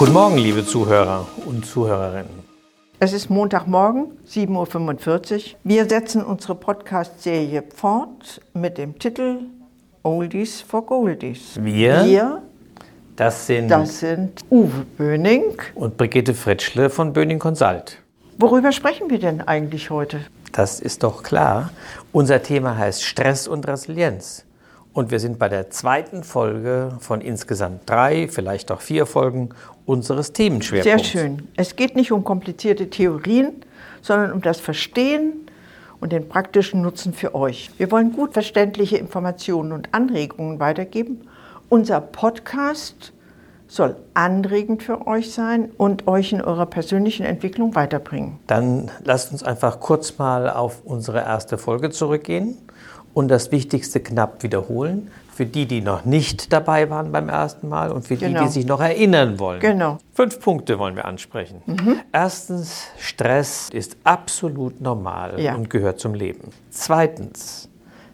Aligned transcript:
Guten 0.00 0.14
Morgen, 0.14 0.38
liebe 0.38 0.64
Zuhörer 0.64 1.26
und 1.44 1.66
Zuhörerinnen. 1.66 2.32
Es 3.00 3.12
ist 3.12 3.28
Montagmorgen, 3.28 4.06
7.45 4.26 5.34
Uhr. 5.34 5.58
Wir 5.62 5.86
setzen 5.86 6.24
unsere 6.24 6.54
Podcast-Serie 6.54 7.64
fort 7.76 8.40
mit 8.54 8.78
dem 8.78 8.98
Titel 8.98 9.40
Oldies 10.02 10.62
for 10.62 10.86
Goldies. 10.86 11.58
Wir, 11.60 12.06
Wir 12.06 12.42
das 13.14 13.46
sind, 13.46 13.68
das 13.68 13.98
sind 14.00 14.40
Uwe 14.48 14.86
Böning. 14.96 15.60
und 15.74 15.98
Brigitte 15.98 16.32
Fritschle 16.32 16.88
von 16.88 17.12
Böning 17.12 17.38
Consult. 17.38 17.98
Worüber 18.38 18.72
sprechen 18.72 19.10
wir 19.10 19.18
denn 19.18 19.42
eigentlich 19.42 19.90
heute? 19.90 20.20
Das 20.52 20.80
ist 20.80 21.02
doch 21.02 21.22
klar. 21.22 21.72
Unser 22.10 22.42
Thema 22.42 22.74
heißt 22.78 23.04
Stress 23.04 23.46
und 23.46 23.68
Resilienz. 23.68 24.46
Und 24.92 25.12
wir 25.12 25.20
sind 25.20 25.38
bei 25.38 25.48
der 25.48 25.70
zweiten 25.70 26.24
Folge 26.24 26.96
von 26.98 27.20
insgesamt 27.20 27.88
drei, 27.88 28.26
vielleicht 28.28 28.72
auch 28.72 28.80
vier 28.80 29.06
Folgen 29.06 29.50
unseres 29.86 30.32
Themenschwerpunkts. 30.32 31.12
Sehr 31.12 31.22
schön. 31.22 31.48
Es 31.56 31.76
geht 31.76 31.94
nicht 31.94 32.10
um 32.10 32.24
komplizierte 32.24 32.90
Theorien, 32.90 33.64
sondern 34.02 34.32
um 34.32 34.42
das 34.42 34.58
Verstehen 34.58 35.48
und 36.00 36.12
den 36.12 36.28
praktischen 36.28 36.82
Nutzen 36.82 37.12
für 37.12 37.36
euch. 37.36 37.70
Wir 37.78 37.90
wollen 37.92 38.12
gut 38.12 38.32
verständliche 38.32 38.96
Informationen 38.96 39.72
und 39.72 39.94
Anregungen 39.94 40.58
weitergeben. 40.58 41.28
Unser 41.68 42.00
Podcast 42.00 43.12
soll 43.68 43.94
anregend 44.14 44.82
für 44.82 45.06
euch 45.06 45.32
sein 45.32 45.70
und 45.76 46.08
euch 46.08 46.32
in 46.32 46.42
eurer 46.42 46.66
persönlichen 46.66 47.24
Entwicklung 47.24 47.76
weiterbringen. 47.76 48.40
Dann 48.48 48.90
lasst 49.04 49.30
uns 49.30 49.44
einfach 49.44 49.78
kurz 49.78 50.18
mal 50.18 50.50
auf 50.50 50.82
unsere 50.84 51.20
erste 51.20 51.58
Folge 51.58 51.90
zurückgehen 51.90 52.58
und 53.14 53.28
das 53.28 53.50
Wichtigste 53.52 54.00
knapp 54.00 54.42
wiederholen. 54.42 55.10
Für 55.34 55.46
die, 55.46 55.64
die 55.66 55.80
noch 55.80 56.04
nicht 56.04 56.52
dabei 56.52 56.90
waren 56.90 57.12
beim 57.12 57.30
ersten 57.30 57.68
Mal 57.68 57.92
und 57.92 58.06
für 58.06 58.16
Genau. 58.16 58.40
die, 58.40 58.46
die 58.46 58.52
sich 58.52 58.66
noch 58.66 58.80
erinnern 58.80 59.38
wollen. 59.38 59.60
Genau. 59.60 59.96
Fünf 60.12 60.38
Punkte 60.40 60.78
wollen 60.78 60.96
wir 60.96 61.06
ansprechen. 61.06 61.62
Erstens, 62.12 62.82
Stress 62.98 63.70
ist 63.72 63.96
absolut 64.04 64.80
normal 64.82 65.40
Ja. 65.40 65.54
und 65.54 65.70
gehört 65.70 65.98
zum 65.98 66.12
Leben. 66.12 66.50
Zweitens, 66.70 67.68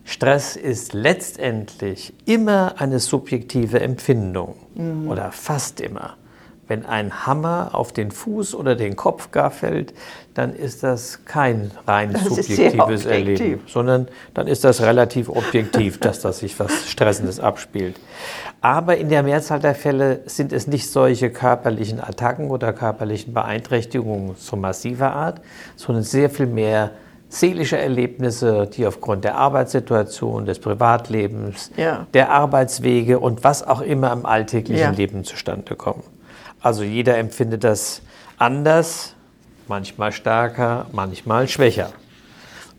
Stress 0.05 0.55
ist 0.55 0.93
letztendlich 0.93 2.15
immer 2.27 2.75
eine 2.79 3.01
subjektive 3.01 3.81
Empfindung 3.81 4.55
oder 5.09 5.33
fast 5.33 5.81
immer. 5.81 6.17
Wenn 6.69 6.85
ein 6.85 7.27
Hammer 7.27 7.71
auf 7.73 7.93
den 7.93 8.11
Fuß 8.11 8.55
oder 8.55 8.75
den 8.75 8.97
Kopf 8.97 9.31
gar 9.31 9.51
fällt, 9.51 9.95
dann 10.35 10.55
ist 10.55 10.83
das 10.83 11.25
kein 11.25 11.71
rein 11.87 12.13
Das 12.13 12.25
subjektives. 12.25 13.07
Erleben, 13.07 13.61
sondern 13.69 14.09
dann 14.35 14.47
ist 14.49 14.65
das 14.65 14.83
relativ 14.83 15.29
objektiv, 15.29 15.99
dass 16.01 16.21
da 16.21 16.33
sich 16.33 16.59
was 16.59 16.91
Stressendes 16.91 17.39
abspielt. 17.41 17.97
Aber 18.61 18.97
in 18.97 19.09
der 19.09 19.23
Mehrzahl 19.23 19.61
der 19.61 19.75
Fälle 19.77 20.21
sind 20.27 20.53
es 20.53 20.67
nicht 20.67 20.91
solche 20.91 21.31
körperlichen 21.31 22.01
Attacken 22.01 22.51
oder 22.51 22.73
körperlichen 22.73 23.33
Beeinträchtigungen 23.33 24.35
so 24.37 24.57
massiver 24.57 25.13
Art, 25.13 25.41
sondern 25.77 26.03
sehr 26.03 26.31
viel 26.31 26.47
mehr 26.47 26.91
seelische 27.29 27.77
Erlebnisse, 27.77 28.69
die 28.73 28.87
aufgrund 28.87 29.25
der 29.25 29.35
Arbeitssituation, 29.37 30.47
des 30.47 30.59
Privatlebens, 30.61 31.71
Ja. 31.77 32.07
der 32.15 32.31
Arbeitswege 32.31 33.19
und 33.19 33.43
was 33.45 33.67
auch 33.67 33.81
immer 33.81 34.13
im 34.13 34.25
alltäglichen 34.27 34.81
Ja. 34.83 34.91
Leben 34.91 35.25
zustande 35.25 35.75
kommen. 35.75 36.03
Also 36.67 36.83
jeder 36.83 37.17
empfindet 37.17 37.63
das 37.63 38.03
anders, 38.39 39.15
manchmal 39.69 40.11
stärker, 40.11 40.87
manchmal 40.91 41.47
schwächer. 41.47 41.93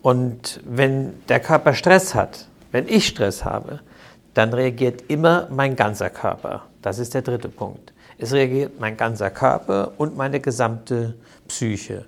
Und 0.02 0.60
wenn 0.66 1.14
der 1.28 1.40
Körper 1.40 1.72
Stress 1.72 2.14
hat, 2.14 2.48
wenn 2.70 2.86
ich 2.86 3.06
Stress 3.06 3.46
habe, 3.46 3.80
dann 4.34 4.52
reagiert 4.52 5.04
immer 5.08 5.48
mein 5.50 5.74
ganzer 5.74 6.10
Körper. 6.10 6.64
Das 6.82 6.98
ist 6.98 7.14
der 7.14 7.22
dritte 7.22 7.48
Punkt. 7.48 7.94
Es 8.18 8.34
reagiert 8.34 8.78
mein 8.78 8.94
ganzer 8.98 9.30
Körper 9.30 9.92
und 9.96 10.18
meine 10.18 10.38
gesamte 10.40 11.14
Psyche. 11.48 12.04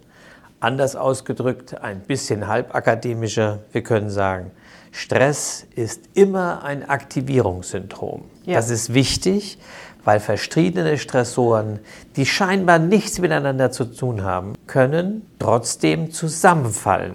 Anders 0.60 0.96
ausgedrückt, 0.96 1.80
ein 1.80 2.00
bisschen 2.00 2.46
halbakademischer, 2.46 3.60
wir 3.72 3.82
können 3.82 4.10
sagen, 4.10 4.50
Stress 4.92 5.66
ist 5.76 6.10
immer 6.12 6.62
ein 6.62 6.86
Aktivierungssyndrom. 6.86 8.24
Ja. 8.44 8.56
Das 8.56 8.68
ist 8.68 8.92
wichtig, 8.92 9.58
weil 10.04 10.20
verschiedene 10.20 10.98
Stressoren, 10.98 11.78
die 12.16 12.26
scheinbar 12.26 12.78
nichts 12.78 13.18
miteinander 13.18 13.70
zu 13.70 13.84
tun 13.84 14.22
haben, 14.22 14.54
können 14.66 15.22
trotzdem 15.38 16.10
zusammenfallen 16.12 17.14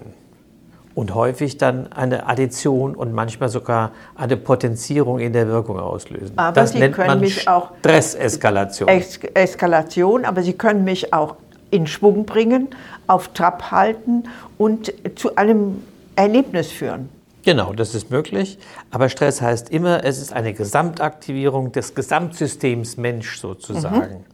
und 0.94 1.14
häufig 1.14 1.58
dann 1.58 1.92
eine 1.92 2.26
Addition 2.26 2.94
und 2.94 3.12
manchmal 3.12 3.48
sogar 3.50 3.92
eine 4.14 4.36
Potenzierung 4.36 5.18
in 5.18 5.32
der 5.32 5.46
Wirkung 5.46 5.78
auslösen. 5.78 6.32
Aber 6.36 6.52
das 6.52 6.72
sie 6.72 6.78
nennt 6.78 6.94
können 6.94 7.08
man 7.08 7.20
mich 7.20 7.46
auch- 7.48 7.70
Stresseskalation. 7.80 8.88
Es 8.88 9.18
Eskalation, 9.34 10.24
aber 10.24 10.42
sie 10.42 10.54
können 10.54 10.84
mich 10.84 11.12
auch 11.12 11.36
in 11.70 11.86
Schwung 11.86 12.24
bringen, 12.24 12.68
auf 13.06 13.28
Trab 13.28 13.70
halten 13.70 14.24
und 14.56 14.92
zu 15.16 15.36
einem 15.36 15.82
Erlebnis 16.14 16.72
führen. 16.72 17.10
Genau, 17.46 17.72
das 17.72 17.94
ist 17.94 18.10
möglich. 18.10 18.58
Aber 18.90 19.08
Stress 19.08 19.40
heißt 19.40 19.70
immer, 19.70 20.02
es 20.02 20.18
ist 20.20 20.32
eine 20.32 20.52
Gesamtaktivierung 20.52 21.70
des 21.70 21.94
Gesamtsystems 21.94 22.96
Mensch 22.96 23.38
sozusagen. 23.38 24.24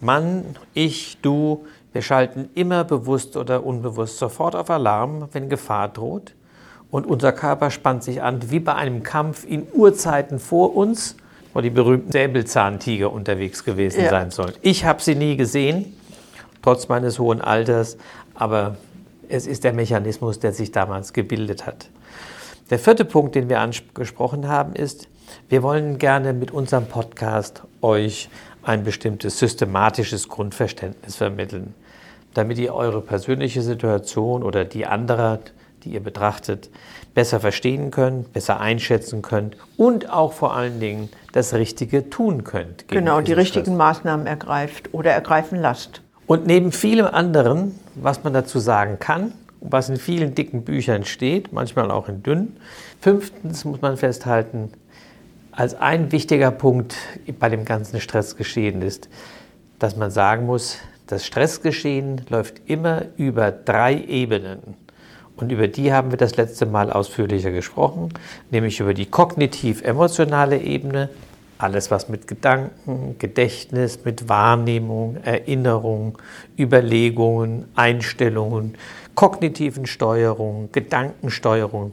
Mann, 0.00 0.44
ich, 0.72 1.18
du, 1.22 1.66
wir 1.92 2.02
schalten 2.02 2.50
immer 2.54 2.84
bewusst 2.84 3.36
oder 3.36 3.66
unbewusst 3.66 4.18
sofort 4.18 4.54
auf 4.54 4.70
Alarm, 4.70 5.28
wenn 5.32 5.48
Gefahr 5.48 5.88
droht. 5.88 6.34
Und 6.92 7.04
unser 7.04 7.32
Körper 7.32 7.72
spannt 7.72 8.04
sich 8.04 8.22
an, 8.22 8.48
wie 8.52 8.60
bei 8.60 8.76
einem 8.76 9.02
Kampf 9.02 9.44
in 9.44 9.66
Urzeiten 9.72 10.38
vor 10.38 10.76
uns, 10.76 11.16
wo 11.54 11.62
die 11.62 11.70
berühmten 11.70 12.12
Säbelzahntiger 12.12 13.12
unterwegs 13.12 13.64
gewesen 13.64 14.04
Ja. 14.04 14.10
sein 14.10 14.30
sollen. 14.30 14.52
Ich 14.62 14.84
habe 14.84 15.02
sie 15.02 15.16
nie 15.16 15.36
gesehen, 15.36 15.96
trotz 16.62 16.86
meines 16.86 17.18
hohen 17.18 17.40
Alters, 17.40 17.96
aber 18.36 18.76
es 19.28 19.48
ist 19.48 19.64
der 19.64 19.72
Mechanismus, 19.72 20.38
der 20.38 20.52
sich 20.52 20.70
damals 20.70 21.12
gebildet 21.12 21.66
hat. 21.66 21.88
Der 22.70 22.78
vierte 22.78 23.04
Punkt, 23.04 23.34
den 23.34 23.48
wir 23.48 23.60
angesprochen 23.60 24.48
haben, 24.48 24.74
ist, 24.74 25.08
wir 25.48 25.62
wollen 25.62 25.98
gerne 25.98 26.32
mit 26.32 26.50
unserem 26.50 26.86
Podcast 26.86 27.62
euch 27.80 28.28
ein 28.62 28.84
bestimmtes 28.84 29.38
systematisches 29.38 30.28
Grundverständnis 30.28 31.16
vermitteln, 31.16 31.74
damit 32.34 32.58
ihr 32.58 32.74
eure 32.74 33.00
persönliche 33.00 33.62
Situation 33.62 34.42
oder 34.42 34.64
die 34.64 34.86
anderer, 34.86 35.40
die 35.84 35.90
ihr 35.90 36.00
betrachtet, 36.00 36.70
besser 37.14 37.40
verstehen 37.40 37.90
könnt, 37.90 38.32
besser 38.32 38.60
einschätzen 38.60 39.20
könnt 39.20 39.56
und 39.76 40.10
auch 40.10 40.32
vor 40.32 40.54
allen 40.54 40.80
Dingen 40.80 41.10
das 41.32 41.54
Richtige 41.54 42.08
tun 42.08 42.44
könnt. 42.44 42.88
Genau, 42.88 43.20
die 43.20 43.32
richtigen 43.32 43.66
Stress. 43.66 43.76
Maßnahmen 43.76 44.26
ergreift 44.26 44.90
oder 44.92 45.10
ergreifen 45.10 45.60
lasst. 45.60 46.02
Und 46.26 46.46
neben 46.46 46.72
vielem 46.72 47.06
anderen, 47.06 47.78
was 47.94 48.24
man 48.24 48.32
dazu 48.32 48.58
sagen 48.58 48.98
kann, 48.98 49.32
was 49.62 49.88
in 49.88 49.96
vielen 49.96 50.34
dicken 50.34 50.62
Büchern 50.64 51.04
steht, 51.04 51.52
manchmal 51.52 51.90
auch 51.90 52.08
in 52.08 52.22
dünnen, 52.22 52.56
fünftens 53.00 53.64
muss 53.64 53.80
man 53.80 53.96
festhalten, 53.96 54.72
als 55.52 55.74
ein 55.74 56.12
wichtiger 56.12 56.50
Punkt 56.50 56.96
bei 57.38 57.48
dem 57.48 57.64
ganzen 57.64 58.00
Stressgeschehen 58.00 58.82
ist, 58.82 59.08
dass 59.78 59.96
man 59.96 60.10
sagen 60.10 60.46
muss, 60.46 60.78
das 61.06 61.26
Stressgeschehen 61.26 62.22
läuft 62.30 62.62
immer 62.66 63.02
über 63.16 63.50
drei 63.52 63.94
Ebenen. 63.96 64.60
Und 65.36 65.50
über 65.52 65.68
die 65.68 65.92
haben 65.92 66.10
wir 66.10 66.18
das 66.18 66.36
letzte 66.36 66.66
Mal 66.66 66.90
ausführlicher 66.90 67.50
gesprochen, 67.50 68.14
nämlich 68.50 68.80
über 68.80 68.94
die 68.94 69.06
kognitiv-emotionale 69.06 70.58
Ebene, 70.58 71.08
alles 71.58 71.90
was 71.90 72.08
mit 72.08 72.26
Gedanken, 72.26 73.16
Gedächtnis, 73.18 74.04
mit 74.04 74.28
Wahrnehmung, 74.28 75.16
Erinnerung, 75.22 76.18
Überlegungen, 76.58 77.66
Einstellungen, 77.74 78.74
kognitiven 79.14 79.86
Steuerungen, 79.86 80.72
Gedankensteuerung 80.72 81.92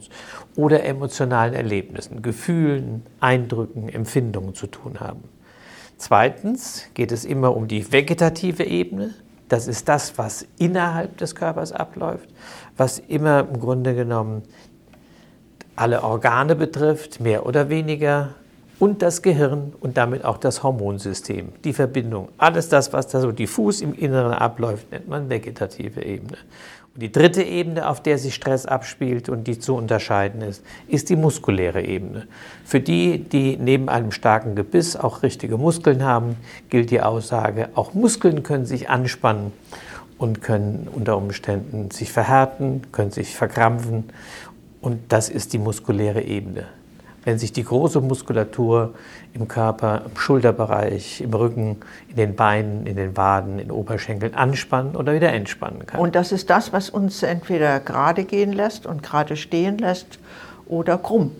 oder 0.56 0.84
emotionalen 0.84 1.54
Erlebnissen, 1.54 2.22
Gefühlen, 2.22 3.04
Eindrücken, 3.20 3.88
Empfindungen 3.88 4.54
zu 4.54 4.66
tun 4.66 5.00
haben. 5.00 5.24
Zweitens 5.98 6.86
geht 6.94 7.12
es 7.12 7.24
immer 7.24 7.54
um 7.54 7.68
die 7.68 7.92
vegetative 7.92 8.64
Ebene. 8.64 9.14
Das 9.48 9.66
ist 9.66 9.88
das, 9.88 10.16
was 10.16 10.46
innerhalb 10.58 11.18
des 11.18 11.34
Körpers 11.34 11.72
abläuft, 11.72 12.28
was 12.76 12.98
immer 12.98 13.40
im 13.40 13.60
Grunde 13.60 13.94
genommen 13.94 14.42
alle 15.76 16.02
Organe 16.02 16.56
betrifft, 16.56 17.20
mehr 17.20 17.46
oder 17.46 17.68
weniger, 17.68 18.34
und 18.80 19.02
das 19.02 19.20
Gehirn 19.22 19.74
und 19.80 19.98
damit 19.98 20.24
auch 20.24 20.38
das 20.38 20.62
Hormonsystem, 20.62 21.52
die 21.64 21.74
Verbindung. 21.74 22.30
Alles 22.38 22.70
das, 22.70 22.92
was 22.92 23.06
da 23.08 23.20
so 23.20 23.30
diffus 23.30 23.82
im 23.82 23.94
Inneren 23.94 24.32
abläuft, 24.32 24.90
nennt 24.90 25.06
man 25.06 25.28
vegetative 25.28 26.02
Ebene. 26.02 26.38
Und 26.94 27.02
die 27.02 27.12
dritte 27.12 27.42
Ebene, 27.42 27.88
auf 27.88 28.02
der 28.02 28.18
sich 28.18 28.34
Stress 28.34 28.64
abspielt 28.64 29.28
und 29.28 29.46
die 29.46 29.58
zu 29.58 29.76
unterscheiden 29.76 30.40
ist, 30.40 30.64
ist 30.88 31.10
die 31.10 31.16
muskuläre 31.16 31.82
Ebene. 31.82 32.26
Für 32.64 32.80
die, 32.80 33.18
die 33.18 33.58
neben 33.58 33.90
einem 33.90 34.12
starken 34.12 34.56
Gebiss 34.56 34.96
auch 34.96 35.22
richtige 35.22 35.58
Muskeln 35.58 36.02
haben, 36.02 36.36
gilt 36.70 36.90
die 36.90 37.02
Aussage, 37.02 37.68
auch 37.74 37.92
Muskeln 37.92 38.42
können 38.42 38.64
sich 38.64 38.88
anspannen 38.88 39.52
und 40.16 40.40
können 40.40 40.88
unter 40.90 41.18
Umständen 41.18 41.90
sich 41.90 42.10
verhärten, 42.10 42.82
können 42.92 43.10
sich 43.10 43.36
verkrampfen. 43.36 44.04
Und 44.80 45.12
das 45.12 45.28
ist 45.28 45.52
die 45.52 45.58
muskuläre 45.58 46.22
Ebene. 46.22 46.64
Wenn 47.24 47.38
sich 47.38 47.52
die 47.52 47.64
große 47.64 48.00
Muskulatur 48.00 48.94
im 49.34 49.46
Körper, 49.46 50.02
im 50.06 50.16
Schulterbereich, 50.16 51.20
im 51.20 51.34
Rücken, 51.34 51.76
in 52.08 52.16
den 52.16 52.34
Beinen, 52.34 52.86
in 52.86 52.96
den 52.96 53.16
Waden, 53.16 53.58
in 53.58 53.68
den 53.68 53.70
Oberschenkeln 53.70 54.34
anspannen 54.34 54.96
oder 54.96 55.14
wieder 55.14 55.32
entspannen 55.32 55.86
kann. 55.86 56.00
Und 56.00 56.14
das 56.14 56.32
ist 56.32 56.50
das, 56.50 56.72
was 56.72 56.90
uns 56.90 57.22
entweder 57.22 57.80
gerade 57.80 58.24
gehen 58.24 58.52
lässt 58.52 58.86
und 58.86 59.02
gerade 59.02 59.36
stehen 59.36 59.78
lässt 59.78 60.18
oder 60.66 60.98
krumm. 60.98 61.32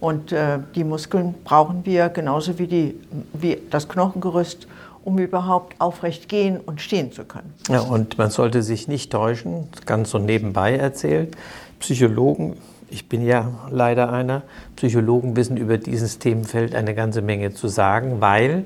Und 0.00 0.30
äh, 0.30 0.60
die 0.74 0.84
Muskeln 0.84 1.34
brauchen 1.42 1.84
wir 1.84 2.08
genauso 2.08 2.58
wie, 2.58 2.68
die, 2.68 3.00
wie 3.32 3.58
das 3.68 3.88
Knochengerüst, 3.88 4.68
um 5.04 5.18
überhaupt 5.18 5.80
aufrecht 5.80 6.28
gehen 6.28 6.60
und 6.60 6.80
stehen 6.80 7.10
zu 7.12 7.24
können. 7.24 7.52
Ja, 7.68 7.80
und 7.80 8.16
man 8.16 8.30
sollte 8.30 8.62
sich 8.62 8.86
nicht 8.86 9.10
täuschen, 9.10 9.68
ganz 9.86 10.10
so 10.10 10.18
nebenbei 10.18 10.76
erzählt. 10.76 11.36
Psychologen 11.80 12.56
ich 12.90 13.08
bin 13.08 13.24
ja 13.24 13.52
leider 13.70 14.12
einer. 14.12 14.42
Psychologen 14.76 15.36
wissen 15.36 15.56
über 15.56 15.78
dieses 15.78 16.18
Themenfeld 16.18 16.74
eine 16.74 16.94
ganze 16.94 17.22
Menge 17.22 17.52
zu 17.52 17.68
sagen, 17.68 18.20
weil 18.20 18.64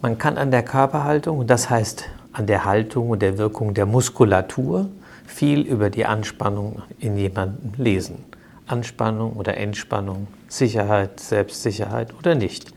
man 0.00 0.18
kann 0.18 0.38
an 0.38 0.50
der 0.50 0.62
Körperhaltung, 0.62 1.38
und 1.38 1.50
das 1.50 1.70
heißt 1.70 2.04
an 2.32 2.46
der 2.46 2.64
Haltung 2.64 3.10
und 3.10 3.22
der 3.22 3.38
Wirkung 3.38 3.74
der 3.74 3.86
Muskulatur, 3.86 4.88
viel 5.26 5.60
über 5.60 5.90
die 5.90 6.06
Anspannung 6.06 6.82
in 6.98 7.16
jemandem 7.16 7.72
lesen. 7.76 8.24
Anspannung 8.66 9.34
oder 9.34 9.56
Entspannung, 9.56 10.28
Sicherheit, 10.48 11.20
Selbstsicherheit 11.20 12.14
oder 12.18 12.34
nicht. 12.34 12.72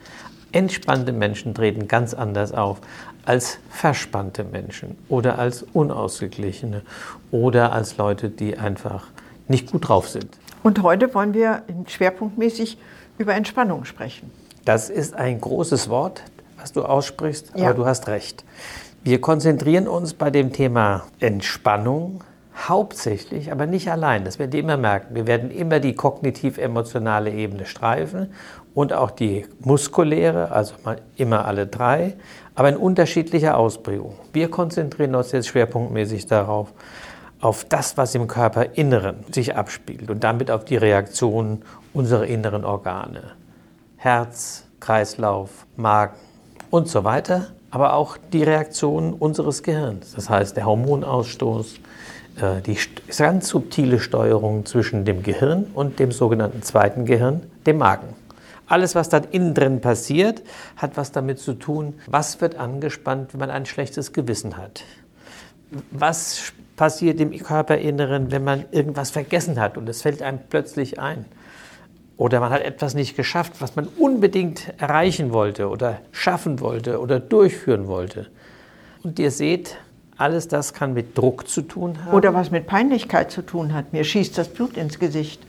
Entspannte 0.52 1.14
Menschen 1.14 1.54
treten 1.54 1.88
ganz 1.88 2.14
anders 2.14 2.54
auf 2.54 2.82
als 3.26 3.60
verspannte 3.70 4.44
Menschen 4.44 4.96
oder 5.10 5.40
als 5.40 5.64
unausgeglichene 5.74 6.82
oder 7.32 7.72
als 7.72 7.98
Leute, 7.98 8.30
die 8.30 8.58
einfach 8.58 9.08
nicht 9.48 9.72
gut 9.72 9.88
drauf 9.88 10.10
sind. 10.10 10.30
Und 10.66 10.82
heute 10.82 11.14
wollen 11.14 11.36
wir 11.36 11.62
schwerpunktmäßig 11.86 12.80
über 13.20 13.36
Entspannung 13.36 13.86
sprechen. 13.86 14.32
Das 14.66 14.90
ist 14.90 15.14
ein 15.14 15.40
großes 15.40 15.90
Wort, 15.90 16.24
was 16.58 16.74
du 16.74 16.82
aussprichst, 16.82 17.52
ja. 17.54 17.66
aber 17.66 17.76
du 17.76 17.86
hast 17.86 18.08
recht. 18.08 18.44
Wir 19.04 19.22
konzentrieren 19.22 19.88
uns 19.88 20.16
bei 20.16 20.32
dem 20.32 20.52
Thema 20.52 21.04
Entspannung 21.20 22.24
hauptsächlich, 22.68 23.52
aber 23.52 23.68
nicht 23.68 23.92
allein. 23.92 24.26
Das 24.26 24.40
werden 24.40 24.54
wir 24.54 24.60
immer 24.60 24.78
merken. 24.78 25.14
Wir 25.14 25.28
werden 25.28 25.52
immer 25.52 25.80
die 25.80 25.94
kognitiv-emotionale 25.94 27.30
Ebene 27.30 27.68
streifen 27.68 28.34
und 28.74 28.92
auch 28.92 29.12
die 29.12 29.46
muskuläre, 29.60 30.52
also 30.52 30.74
immer 31.16 31.46
alle 31.46 31.68
drei, 31.68 32.16
aber 32.56 32.70
in 32.70 32.78
unterschiedlicher 32.78 33.56
Ausprägung. 33.56 34.16
Wir 34.34 34.50
konzentrieren 34.50 35.14
uns 35.14 35.32
jetzt 35.32 35.48
schwerpunktmäßig 35.48 36.26
darauf, 36.26 36.74
auf 37.40 37.66
das, 37.66 37.98
was 37.98 38.16
im 38.16 38.28
Körperinneren 38.28 39.26
sich 39.32 39.56
abspielt 39.56 40.10
und 40.10 40.24
damit 40.24 40.50
auf 40.50 40.66
die 40.66 40.78
Reaktionen 40.78 41.64
unserer 41.94 42.26
inneren 42.26 42.66
Organe. 42.66 43.34
Herz, 43.98 44.66
Kreislauf, 44.80 45.66
Magen 45.76 46.16
und 46.70 46.88
so 46.88 47.04
weiter, 47.04 47.48
aber 47.72 47.94
auch 47.94 48.18
die 48.32 48.44
Reaktionen 48.44 49.14
unseres 49.14 49.64
Gehirns. 49.64 50.14
Das 50.14 50.30
heißt, 50.30 50.56
der 50.56 50.66
Hormonausstoß, 50.66 51.80
äh, 52.42 52.62
die 52.62 52.78
ganz 53.18 53.50
subtile 53.50 54.00
Steuerung 54.00 54.66
zwischen 54.66 55.06
dem 55.06 55.24
Gehirn 55.24 55.66
und 55.74 56.00
dem 56.00 56.12
sogenannten 56.12 56.62
zweiten 56.62 57.06
Gehirn, 57.06 57.44
dem 57.66 57.78
Magen. 57.80 58.10
Alles, 58.68 58.96
was 58.96 59.10
da 59.10 59.18
innen 59.18 59.54
drin 59.54 59.82
passiert, 59.82 60.42
hat 60.76 60.98
was 60.98 61.12
damit 61.12 61.40
zu 61.40 61.54
tun, 61.54 61.94
was 62.08 62.42
wird 62.42 62.56
angespannt, 62.56 63.34
wenn 63.34 63.40
man 63.40 63.52
ein 63.52 63.66
schlechtes 63.66 64.12
Gewissen 64.12 64.58
hat. 64.58 64.84
Was 65.92 66.54
passiert 66.76 67.20
im 67.20 67.32
Körperinneren, 67.32 68.32
wenn 68.32 68.44
man 68.44 68.66
irgendwas 68.72 69.12
vergessen 69.12 69.60
hat 69.60 69.78
und 69.78 69.88
es 69.88 70.02
fällt 70.02 70.22
einem 70.22 70.40
plötzlich 70.50 71.00
ein. 71.00 71.26
Oder 72.18 72.40
man 72.40 72.52
hat 72.52 72.62
etwas 72.62 72.94
nicht 72.94 73.18
geschafft, 73.18 73.54
was 73.60 73.76
man 73.76 73.88
unbedingt 73.98 74.74
erreichen 74.80 75.34
wollte 75.34 75.70
oder 75.70 76.00
schaffen 76.12 76.62
wollte 76.62 77.00
oder 77.00 77.20
durchführen 77.20 77.88
wollte. 77.88 78.28
Und 79.04 79.20
ihr 79.20 79.32
seht, 79.32 79.78
alles 80.18 80.48
das 80.48 80.74
kann 80.74 80.94
mit 80.94 81.18
Druck 81.18 81.48
zu 81.50 81.62
tun 81.62 81.98
haben. 82.06 82.14
Oder 82.16 82.34
was 82.34 82.52
mit 82.52 82.68
Peinlichkeit 82.68 83.32
zu 83.32 83.42
tun 83.42 83.74
hat. 83.74 83.92
Mir 83.92 84.06
schießt 84.06 84.38
das 84.38 84.48
Blut 84.48 84.78
ins 84.78 84.98
Gesicht, 84.98 85.42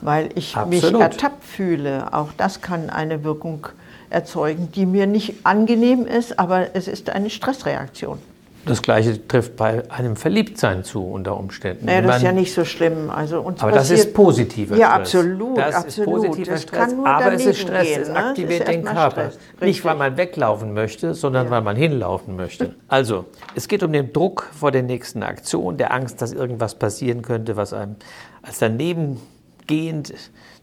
weil 0.00 0.30
ich 0.34 0.56
Absolut. 0.56 0.92
mich 0.92 1.00
ertappt 1.00 1.44
fühle. 1.44 2.12
Auch 2.14 2.32
das 2.32 2.62
kann 2.62 2.88
eine 2.88 3.22
Wirkung 3.22 3.66
erzeugen, 4.08 4.70
die 4.72 4.86
mir 4.86 5.06
nicht 5.06 5.44
angenehm 5.44 6.06
ist, 6.06 6.38
aber 6.38 6.74
es 6.74 6.88
ist 6.88 7.10
eine 7.10 7.28
Stressreaktion. 7.28 8.18
Das 8.66 8.82
Gleiche 8.82 9.26
trifft 9.26 9.56
bei 9.56 9.82
einem 9.90 10.16
Verliebtsein 10.16 10.84
zu 10.84 11.04
unter 11.04 11.36
Umständen. 11.36 11.86
Naja, 11.86 12.02
das 12.02 12.16
ist 12.16 12.22
ja 12.22 12.32
nicht 12.32 12.54
so 12.54 12.64
schlimm. 12.64 13.10
Also 13.10 13.40
uns 13.40 13.62
aber 13.62 13.72
das 13.72 13.90
ist 13.90 14.14
positiver 14.14 14.76
ja, 14.76 15.04
Stress. 15.04 15.12
Ja, 15.12 15.20
absolut. 15.20 15.58
Das 15.58 15.74
absolut. 15.74 16.08
ist 16.08 16.14
positiver 16.14 16.52
das 16.52 16.62
Stress, 16.62 16.94
aber 17.04 17.32
es 17.32 17.46
ist 17.46 17.60
Stress, 17.60 17.86
gehen, 17.86 18.02
es 18.02 18.08
ne? 18.08 18.16
aktiviert 18.16 18.60
es 18.60 18.66
den 18.66 18.84
Körper. 18.84 19.32
Nicht, 19.60 19.84
weil 19.84 19.96
man 19.96 20.16
weglaufen 20.16 20.72
möchte, 20.72 21.14
sondern 21.14 21.46
ja. 21.46 21.50
weil 21.50 21.62
man 21.62 21.76
hinlaufen 21.76 22.36
möchte. 22.36 22.74
Also, 22.88 23.24
es 23.56 23.66
geht 23.66 23.82
um 23.82 23.92
den 23.92 24.12
Druck 24.12 24.48
vor 24.52 24.70
der 24.70 24.82
nächsten 24.82 25.24
Aktion, 25.24 25.76
der 25.76 25.92
Angst, 25.92 26.22
dass 26.22 26.32
irgendwas 26.32 26.76
passieren 26.76 27.22
könnte, 27.22 27.56
was 27.56 27.72
einem 27.72 27.96
als 28.42 28.58
daneben 28.60 29.20
gehend 29.66 30.14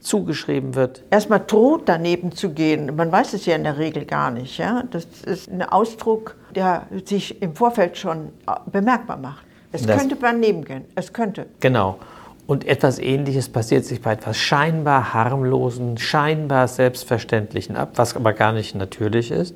zugeschrieben 0.01 0.75
wird. 0.75 1.03
Erstmal 1.09 1.42
droht 1.45 1.83
daneben 1.86 2.31
zu 2.31 2.51
gehen. 2.51 2.95
Man 2.95 3.12
weiß 3.12 3.33
es 3.33 3.45
ja 3.45 3.56
in 3.56 3.63
der 3.63 3.77
Regel 3.77 4.06
gar 4.06 4.31
nicht. 4.31 4.57
Ja? 4.57 4.83
Das 4.92 5.06
ist 5.25 5.50
ein 5.50 5.62
Ausdruck, 5.62 6.36
der 6.56 6.88
sich 7.06 7.42
im 7.42 7.56
Vorfeld 7.56 7.98
schon 7.98 8.30
äh, 8.48 8.53
bemerkbar 8.71 9.18
macht. 9.18 9.45
Es 9.71 9.86
das 9.86 9.98
könnte 9.98 10.18
daneben 10.19 10.65
gehen. 10.65 10.86
Es 10.95 11.13
könnte. 11.13 11.45
Genau. 11.59 12.00
Und 12.48 12.68
etwas 12.68 13.00
Ähnliches 13.00 13.48
passiert 13.48 13.86
sich 13.86 14.01
bei 14.01 14.13
etwas 14.13 14.36
scheinbar 14.36 15.13
harmlosen, 15.13 15.98
scheinbar 15.98 16.68
selbstverständlichen 16.68 17.77
ab, 17.77 17.92
was 17.95 18.15
aber 18.15 18.33
gar 18.33 18.51
nicht 18.51 18.75
natürlich 18.75 19.31
ist, 19.31 19.56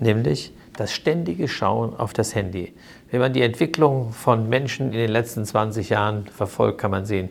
nämlich 0.00 0.52
das 0.76 0.92
ständige 0.92 1.46
Schauen 1.46 1.94
auf 1.94 2.12
das 2.12 2.34
Handy. 2.34 2.72
Wenn 3.12 3.20
man 3.20 3.34
die 3.34 3.42
Entwicklung 3.42 4.10
von 4.10 4.48
Menschen 4.48 4.86
in 4.86 4.98
den 4.98 5.10
letzten 5.10 5.44
20 5.44 5.90
Jahren 5.90 6.24
verfolgt, 6.34 6.78
kann 6.78 6.90
man 6.90 7.04
sehen, 7.04 7.28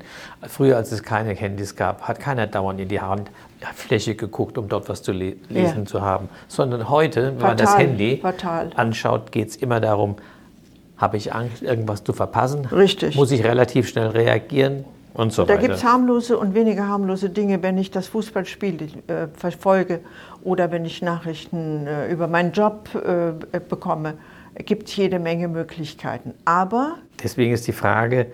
früher 0.47 0.77
als 0.77 0.91
es 0.91 1.01
keine 1.01 1.33
Handys 1.33 1.75
gab, 1.75 2.03
hat 2.03 2.19
keiner 2.19 2.45
dauernd 2.45 2.79
in 2.79 2.87
die 2.87 3.01
Handfläche 3.01 4.13
geguckt, 4.13 4.59
um 4.59 4.69
dort 4.69 4.89
was 4.89 5.01
zu 5.01 5.11
le 5.11 5.37
lesen 5.49 5.79
ja. 5.79 5.85
zu 5.85 6.01
haben. 6.03 6.29
Sondern 6.47 6.87
heute, 6.87 7.23
wenn 7.23 7.39
fatal, 7.39 7.47
man 7.47 7.57
das 7.57 7.77
Handy 7.79 8.17
fatal. 8.21 8.69
anschaut, 8.75 9.31
geht 9.31 9.49
es 9.49 9.55
immer 9.55 9.79
darum, 9.79 10.17
habe 10.97 11.17
ich 11.17 11.33
Angst, 11.33 11.63
irgendwas 11.63 12.03
zu 12.03 12.13
verpassen? 12.13 12.65
Richtig. 12.65 13.15
Muss 13.15 13.31
ich 13.31 13.43
relativ 13.43 13.89
schnell 13.89 14.09
reagieren? 14.09 14.85
Und 15.15 15.33
so 15.33 15.45
da 15.45 15.55
gibt 15.55 15.73
es 15.73 15.83
harmlose 15.83 16.37
und 16.37 16.53
weniger 16.53 16.87
harmlose 16.87 17.31
Dinge, 17.31 17.63
wenn 17.63 17.77
ich 17.79 17.89
das 17.89 18.07
Fußballspiel 18.07 18.83
äh, 19.07 19.27
verfolge 19.33 20.01
oder 20.43 20.71
wenn 20.71 20.85
ich 20.85 21.01
Nachrichten 21.01 21.87
äh, 21.87 22.11
über 22.11 22.27
meinen 22.27 22.51
Job 22.51 22.89
äh, 22.95 23.59
bekomme. 23.59 24.15
Gibt 24.55 24.89
es 24.89 24.95
jede 24.95 25.19
Menge 25.19 25.47
Möglichkeiten. 25.47 26.33
Aber. 26.45 26.97
Deswegen 27.23 27.53
ist 27.53 27.67
die 27.67 27.73
Frage, 27.73 28.27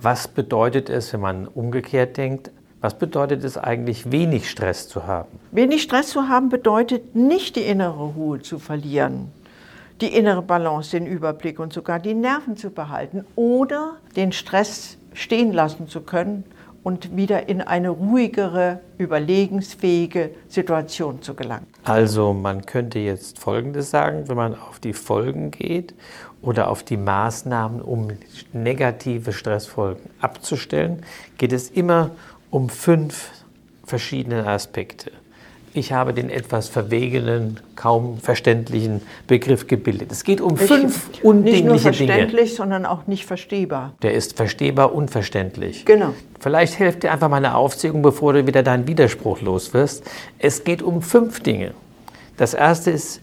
was 0.00 0.28
bedeutet 0.28 0.88
es, 0.88 1.12
wenn 1.12 1.20
man 1.20 1.48
umgekehrt 1.48 2.16
denkt, 2.16 2.50
was 2.80 2.96
bedeutet 2.96 3.42
es 3.42 3.58
eigentlich, 3.58 4.12
wenig 4.12 4.48
Stress 4.48 4.88
zu 4.88 5.06
haben? 5.06 5.40
Wenig 5.50 5.82
Stress 5.82 6.10
zu 6.10 6.28
haben 6.28 6.48
bedeutet 6.48 7.16
nicht 7.16 7.56
die 7.56 7.62
innere 7.62 8.04
Ruhe 8.04 8.40
zu 8.40 8.60
verlieren, 8.60 9.32
die 10.00 10.14
innere 10.14 10.42
Balance, 10.42 10.92
den 10.92 11.06
Überblick 11.06 11.58
und 11.58 11.72
sogar 11.72 11.98
die 11.98 12.14
Nerven 12.14 12.56
zu 12.56 12.70
behalten 12.70 13.24
oder 13.34 13.96
den 14.14 14.30
Stress 14.30 14.96
stehen 15.12 15.52
lassen 15.52 15.88
zu 15.88 16.02
können 16.02 16.44
und 16.88 17.14
wieder 17.14 17.50
in 17.50 17.60
eine 17.60 17.90
ruhigere, 17.90 18.80
überlegensfähige 18.96 20.30
Situation 20.48 21.20
zu 21.20 21.34
gelangen. 21.34 21.66
Also 21.84 22.32
man 22.32 22.64
könnte 22.64 22.98
jetzt 22.98 23.38
Folgendes 23.38 23.90
sagen, 23.90 24.26
wenn 24.26 24.38
man 24.38 24.54
auf 24.54 24.80
die 24.80 24.94
Folgen 24.94 25.50
geht 25.50 25.92
oder 26.40 26.68
auf 26.68 26.82
die 26.82 26.96
Maßnahmen, 26.96 27.82
um 27.82 28.08
negative 28.54 29.34
Stressfolgen 29.34 30.08
abzustellen, 30.22 31.02
geht 31.36 31.52
es 31.52 31.68
immer 31.68 32.12
um 32.50 32.70
fünf 32.70 33.32
verschiedene 33.84 34.46
Aspekte 34.46 35.12
ich 35.74 35.92
habe 35.92 36.14
den 36.14 36.30
etwas 36.30 36.68
verwegenen, 36.68 37.60
kaum 37.76 38.18
verständlichen 38.18 39.02
Begriff 39.26 39.66
gebildet. 39.66 40.10
Es 40.12 40.24
geht 40.24 40.40
um 40.40 40.54
ich, 40.54 40.62
fünf 40.62 41.08
undingliche 41.22 41.42
Dinge. 41.42 41.52
Nicht 41.52 41.64
nur 41.64 41.78
verständlich, 41.78 42.44
Dinge. 42.44 42.56
sondern 42.56 42.86
auch 42.86 43.06
nicht 43.06 43.26
verstehbar. 43.26 43.94
Der 44.02 44.14
ist 44.14 44.36
verstehbar, 44.36 44.94
unverständlich. 44.94 45.84
Genau. 45.84 46.14
Vielleicht 46.40 46.74
hilft 46.74 47.02
dir 47.02 47.12
einfach 47.12 47.28
mal 47.28 47.36
eine 47.36 47.54
Aufzählung, 47.54 48.02
bevor 48.02 48.32
du 48.32 48.46
wieder 48.46 48.62
deinen 48.62 48.86
Widerspruch 48.86 49.40
los 49.40 49.74
wirst. 49.74 50.04
Es 50.38 50.64
geht 50.64 50.82
um 50.82 51.02
fünf 51.02 51.40
Dinge. 51.40 51.72
Das 52.36 52.54
erste 52.54 52.90
ist, 52.90 53.20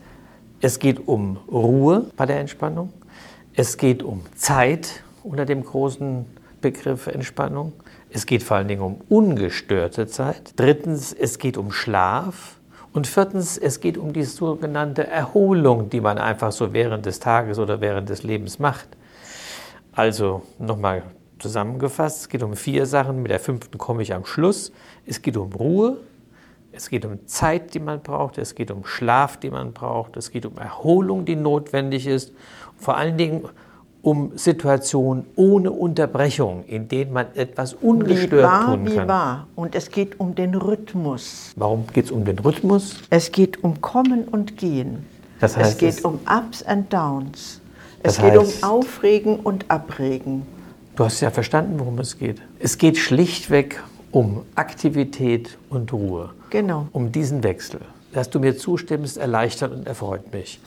es 0.62 0.80
geht 0.80 1.08
um 1.08 1.38
Ruhe 1.52 2.06
bei 2.18 2.26
der 2.26 2.40
Entspannung. 2.40 2.92
Es 3.56 3.78
geht 3.78 4.04
um 4.04 4.22
Zeit 4.36 5.04
unter 5.24 5.46
dem 5.46 5.64
großen 5.64 6.26
Begriff 6.62 7.08
Entspannung. 7.08 7.74
Es 8.16 8.26
geht 8.26 8.44
vor 8.44 8.56
allen 8.56 8.70
Dingen 8.70 8.82
um 8.82 9.02
ungestörte 9.10 10.08
Zeit. 10.08 10.54
Drittens, 10.56 11.12
es 11.12 11.38
geht 11.38 11.58
um 11.58 11.74
Schlaf. 11.74 12.56
Und 12.94 13.08
viertens, 13.08 13.58
es 13.58 13.82
geht 13.82 13.98
um 13.98 14.14
die 14.14 14.24
sogenannte 14.24 15.06
Erholung, 15.06 15.90
die 15.90 16.00
man 16.00 16.18
einfach 16.18 16.54
so 16.54 16.72
während 16.72 17.06
des 17.06 17.20
Tages 17.20 17.60
oder 17.60 17.82
während 17.82 18.08
des 18.08 18.24
Lebens 18.24 18.58
macht. 18.58 18.88
Also 19.92 20.44
nochmal 20.60 21.04
zusammengefasst, 21.40 22.22
es 22.22 22.30
geht 22.30 22.42
um 22.42 22.56
vier 22.56 22.86
Sachen, 22.86 23.22
mit 23.22 23.32
der 23.32 23.42
fünften 23.42 23.78
komme 23.78 24.02
ich 24.02 24.14
am 24.14 24.26
Schluss. 24.26 24.72
Es 25.06 25.22
geht 25.22 25.36
um 25.36 25.52
Ruhe, 25.52 25.98
Es 26.78 26.90
geht 26.90 27.06
um 27.06 27.26
Zeit, 27.26 27.74
die 27.74 27.80
man 27.80 28.02
braucht, 28.02 28.38
es 28.38 28.54
geht 28.54 28.70
um 28.70 28.86
Schlaf, 28.86 29.38
die 29.38 29.50
man 29.50 29.72
braucht, 29.72 30.18
es 30.18 30.30
geht 30.30 30.46
um 30.46 30.58
Erholung, 30.58 31.24
die 31.24 31.38
notwendig 31.38 32.06
ist, 32.06 32.34
vor 32.78 32.98
allen 32.98 33.18
Dingen 33.18 33.48
um 34.06 34.34
Situationen 34.36 35.26
ohne 35.36 35.72
Unterbrechung, 35.72 36.64
in 36.68 36.88
denen 36.88 37.12
man 37.12 37.26
etwas 37.34 37.74
ungestört 37.74 38.32
wie 38.32 38.44
wahr, 38.44 38.66
tun 38.76 38.86
kann. 38.86 39.04
Wie 39.04 39.08
wahr. 39.08 39.48
Und 39.56 39.74
es 39.74 39.90
geht 39.90 40.20
um 40.20 40.36
den 40.36 40.54
Rhythmus. 40.54 41.52
Warum 41.56 41.88
geht 41.92 42.06
es 42.06 42.12
um 42.12 42.24
den 42.24 42.38
Rhythmus? 42.38 42.98
Es 43.10 43.32
geht 43.32 43.64
um 43.64 43.82
Kommen 43.82 44.26
und 44.26 44.58
Gehen. 44.58 45.08
Das 45.40 45.58
heißt, 45.58 45.72
es 45.72 45.78
geht 45.80 45.90
es- 45.90 46.02
um 46.02 46.20
Ups 46.30 46.62
and 46.62 46.94
Downs. 46.94 47.60
Es 48.04 48.18
Das 48.18 48.24
geht 48.24 48.34
heißt- 48.40 48.64
um 48.64 48.70
Aufregen 48.70 49.38
und 49.40 49.66
Abregen. 49.72 50.44
Du 50.96 51.04
hast 51.04 51.20
ja 51.22 51.32
verstanden, 51.32 51.80
worum 51.80 51.98
es 51.98 52.20
geht. 52.20 52.40
Es 52.60 52.78
geht 52.78 52.98
schlichtweg 53.00 53.82
um 54.12 54.44
Aktivität 54.54 55.58
und 55.72 55.92
Ruhe. 55.92 56.30
Genau. 56.52 56.88
Um 56.92 57.12
diesen 57.12 57.44
Wechsel. 57.44 57.82
Dass 58.14 58.30
du 58.30 58.40
mir 58.40 58.56
zustimmst, 58.56 59.18
erleichtert 59.18 59.74
und 59.74 59.88
erfreut 59.88 60.32
mich. 60.32 60.60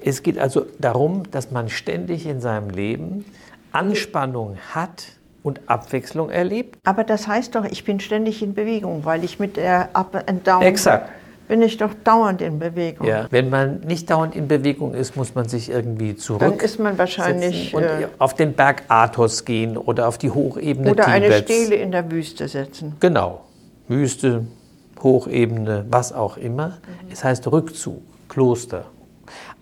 Es 0.00 0.22
geht 0.22 0.38
also 0.38 0.66
darum, 0.78 1.22
dass 1.30 1.50
man 1.50 1.68
ständig 1.68 2.26
in 2.26 2.40
seinem 2.40 2.70
Leben 2.70 3.24
Anspannung 3.72 4.56
hat 4.74 5.06
und 5.42 5.60
Abwechslung 5.66 6.30
erlebt. 6.30 6.78
Aber 6.84 7.04
das 7.04 7.28
heißt 7.28 7.54
doch, 7.54 7.64
ich 7.64 7.84
bin 7.84 8.00
ständig 8.00 8.42
in 8.42 8.54
Bewegung, 8.54 9.04
weil 9.04 9.24
ich 9.24 9.38
mit 9.38 9.56
der 9.56 9.90
Up 9.92 10.24
and 10.26 10.46
Down 10.46 10.62
Exakt. 10.62 11.10
bin 11.48 11.60
ich 11.60 11.76
doch 11.76 11.92
dauernd 12.02 12.40
in 12.40 12.58
Bewegung. 12.58 13.06
Ja. 13.06 13.26
Wenn 13.30 13.50
man 13.50 13.80
nicht 13.80 14.08
dauernd 14.10 14.34
in 14.34 14.48
Bewegung 14.48 14.94
ist, 14.94 15.16
muss 15.16 15.34
man 15.34 15.46
sich 15.48 15.70
irgendwie 15.70 16.16
zurück. 16.16 16.40
Dann 16.40 16.58
ist 16.58 16.78
man 16.78 16.96
wahrscheinlich, 16.96 17.74
und 17.74 17.82
äh, 17.82 18.08
auf 18.18 18.34
den 18.34 18.54
Berg 18.54 18.84
Athos 18.88 19.44
gehen 19.44 19.76
oder 19.76 20.08
auf 20.08 20.16
die 20.16 20.30
Hochebene 20.30 20.90
Oder 20.90 21.08
eine 21.08 21.26
Tibets. 21.26 21.52
Stele 21.52 21.74
in 21.76 21.92
der 21.92 22.10
Wüste 22.10 22.48
setzen. 22.48 22.96
Genau. 23.00 23.42
Wüste, 23.88 24.46
Hochebene, 25.02 25.84
was 25.90 26.14
auch 26.14 26.38
immer. 26.38 26.68
Mhm. 26.68 27.12
Es 27.12 27.22
heißt 27.22 27.46
Rückzug, 27.52 28.00
Kloster. 28.28 28.86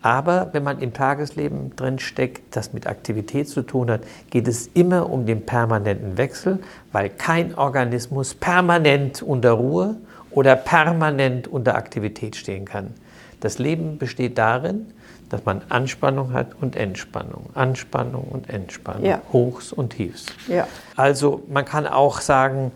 Aber 0.01 0.49
wenn 0.53 0.63
man 0.63 0.81
im 0.81 0.93
Tagesleben 0.93 1.75
drin 1.77 1.99
steckt, 1.99 2.57
das 2.57 2.73
mit 2.73 2.87
Aktivität 2.87 3.49
zu 3.49 3.63
tun 3.63 3.91
hat, 3.91 4.03
geht 4.31 4.49
es 4.49 4.69
immer 4.75 5.11
um 5.11 5.27
den 5.27 5.47
permanenten 5.47 6.19
Wechsel, 6.19 6.59
weil 6.93 7.09
kein 7.09 7.55
Organismus 7.57 8.35
permanent 8.35 9.23
unter 9.23 9.53
Ruhe 9.53 9.97
oder 10.31 10.57
permanent 10.57 11.49
unter 11.49 11.77
Aktivität 11.77 12.37
stehen 12.37 12.65
kann. 12.65 12.95
Das 13.41 13.59
Leben 13.59 13.99
besteht 13.99 14.39
darin, 14.39 14.87
dass 15.29 15.45
man 15.47 15.63
Anspannung 15.71 16.33
hat 16.33 16.49
und 16.61 16.77
Entspannung, 16.77 17.47
Anspannung 17.55 18.25
und 18.25 18.51
Entspannung, 18.51 19.05
Ja. 19.05 19.23
Hochs 19.33 19.73
und 19.73 19.91
Tiefs. 19.91 20.27
Ja. 20.47 20.69
Also 20.95 21.43
man 21.49 21.65
kann 21.65 21.87
auch 21.87 22.21
sagen, 22.21 22.71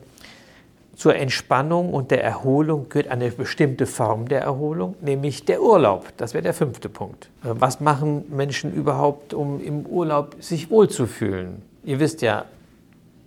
zur 0.96 1.14
Entspannung 1.14 1.92
und 1.92 2.10
der 2.10 2.24
Erholung 2.24 2.88
gehört 2.88 3.08
eine 3.08 3.30
bestimmte 3.30 3.86
Form 3.86 4.26
der 4.28 4.40
Erholung, 4.40 4.96
nämlich 5.02 5.44
der 5.44 5.62
Urlaub. 5.62 6.06
Das 6.16 6.32
wäre 6.34 6.42
der 6.42 6.54
fünfte 6.54 6.88
Punkt. 6.88 7.28
Äh, 7.44 7.48
Was 7.58 7.80
machen 7.80 8.24
Menschen 8.30 8.72
überhaupt, 8.72 9.34
um 9.34 9.60
im 9.62 9.84
Urlaub 9.86 10.36
sich 10.40 10.70
wohlzufühlen? 10.70 11.60
Ihr 11.84 12.00
wisst 12.00 12.22
ja, 12.22 12.46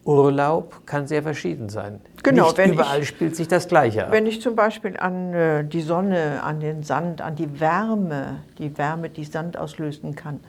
Urlaub 0.05 0.81
kann 0.87 1.07
sehr 1.07 1.21
verschieden 1.21 1.69
sein. 1.69 2.01
Genau, 2.23 2.45
Nicht 2.45 2.57
wenn 2.57 2.73
überall 2.73 3.01
ich- 3.01 3.07
spielt 3.09 3.35
sich 3.35 3.47
das 3.47 3.67
Gleiche 3.67 4.05
ab. 4.05 4.11
Wenn 4.11 4.25
ich 4.25 4.41
zum 4.41 4.55
Beispiel 4.55 4.97
an 4.97 5.33
äh, 5.33 5.63
die 5.63 5.81
Sonne, 5.81 6.41
an 6.43 6.59
den 6.59 6.81
Sand, 6.83 7.21
an 7.21 7.35
die 7.35 7.59
Wärme, 7.59 8.37
die 8.57 8.75
Wärme, 8.77 9.09
die 9.09 9.25
Sand 9.25 9.57
auslösen 9.57 10.15
kann, 10.15 10.39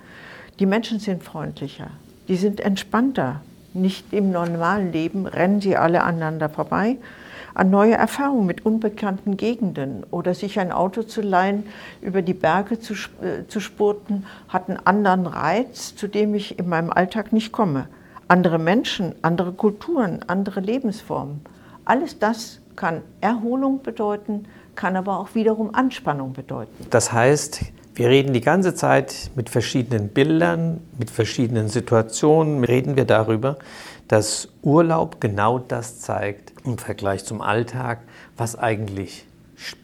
die 0.59 0.67
Menschen 0.67 0.99
sind 1.01 1.23
freundlicher, 1.23 1.89
die 2.29 2.37
sind 2.37 2.61
entspannter. 2.61 3.41
Nicht 3.73 4.13
im 4.13 4.31
normalen 4.31 4.93
Leben 4.93 5.27
rennen 5.27 5.61
sie 5.61 5.77
alle 5.77 6.03
aneinander 6.03 6.49
vorbei. 6.49 6.97
An 7.55 7.71
neue 7.71 7.95
Erfahrungen 7.95 8.47
mit 8.47 8.65
unbekannten 8.65 9.37
Gegenden 9.37 10.05
oder 10.11 10.35
sich 10.35 10.59
ein 10.61 10.73
Auto 10.73 11.03
zu 11.03 11.21
leihen, 11.21 11.65
über 12.01 12.23
die 12.23 12.35
Berge 12.35 12.79
zu, 12.79 12.95
äh, 12.95 13.47
zu 13.49 13.61
spurten, 13.61 14.27
hat 14.49 14.69
einen 14.69 14.79
anderen 14.85 15.27
Reiz, 15.27 15.95
zu 15.95 16.09
dem 16.09 16.35
ich 16.35 16.59
in 16.59 16.69
meinem 16.69 16.91
Alltag 16.91 17.33
nicht 17.33 17.53
komme. 17.53 17.89
Andere 18.29 18.59
Menschen, 18.59 19.15
andere 19.23 19.53
Kulturen, 19.53 20.21
andere 20.27 20.61
Lebensformen. 20.61 21.41
Alles 21.85 22.19
das 22.19 22.61
kann 22.77 23.03
Erholung 23.21 23.83
bedeuten, 23.83 24.47
kann 24.77 24.97
aber 24.97 25.19
auch 25.19 25.35
wiederum 25.35 25.75
Anspannung 25.75 26.33
bedeuten. 26.33 26.87
Das 26.91 27.13
heißt, 27.13 27.61
wir 27.95 28.09
reden 28.09 28.33
die 28.33 28.41
ganze 28.41 28.75
Zeit 28.75 29.31
mit 29.35 29.51
verschiedenen 29.51 30.09
Bildern, 30.09 30.81
mit 30.99 31.11
verschiedenen 31.11 31.69
Situationen, 31.69 32.65
reden 32.65 32.97
wir 32.97 33.05
darüber, 33.05 33.59
dass 34.07 34.49
Urlaub 34.63 35.21
genau 35.21 35.59
das 35.59 36.01
zeigt 36.01 36.53
im 36.65 36.79
Vergleich 36.79 37.25
zum 37.25 37.41
Alltag, 37.41 38.01
was 38.37 38.57
eigentlich 38.57 39.27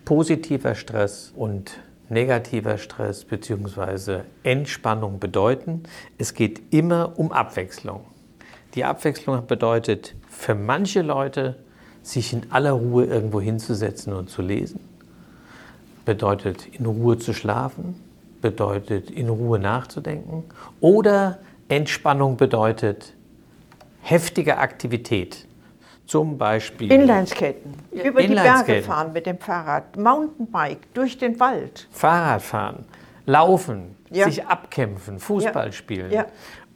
positiver 0.04 0.74
Stress 0.74 1.32
und 1.34 1.80
negativer 2.08 2.78
Stress 2.78 3.24
bzw. 3.24 4.20
Entspannung 4.44 5.18
bedeuten. 5.18 5.82
Es 6.16 6.34
geht 6.34 6.72
immer 6.72 7.18
um 7.18 7.32
Abwechslung. 7.32 8.04
Die 8.74 8.84
Abwechslung 8.84 9.46
bedeutet 9.46 10.14
für 10.28 10.54
manche 10.54 11.02
Leute, 11.02 11.56
sich 12.02 12.32
in 12.32 12.52
aller 12.52 12.72
Ruhe 12.72 13.04
irgendwo 13.04 13.40
hinzusetzen 13.40 14.12
und 14.12 14.30
zu 14.30 14.42
lesen 14.42 14.95
bedeutet 16.06 16.66
in 16.68 16.86
Ruhe 16.86 17.18
zu 17.18 17.34
schlafen, 17.34 18.02
bedeutet 18.40 19.10
in 19.10 19.28
Ruhe 19.28 19.58
nachzudenken 19.58 20.44
oder 20.80 21.38
Entspannung 21.68 22.38
bedeutet 22.38 23.12
heftige 24.00 24.56
Aktivität. 24.56 25.46
Zum 26.06 26.38
Beispiel 26.38 26.90
Inlineskaten, 26.92 27.74
über 27.90 28.02
die 28.02 28.08
Berge 28.12 28.22
Inlineskaten. 28.22 28.82
fahren 28.84 29.12
mit 29.12 29.26
dem 29.26 29.38
Fahrrad, 29.38 29.96
Mountainbike, 29.96 30.94
durch 30.94 31.18
den 31.18 31.38
Wald. 31.40 31.88
Fahrradfahren, 31.90 32.84
Laufen, 33.26 33.96
Ja. 34.10 34.26
sich 34.26 34.46
abkämpfen, 34.46 35.18
Fußball 35.18 35.66
Ja. 35.66 35.72
spielen 35.72 36.12
Ja. 36.12 36.26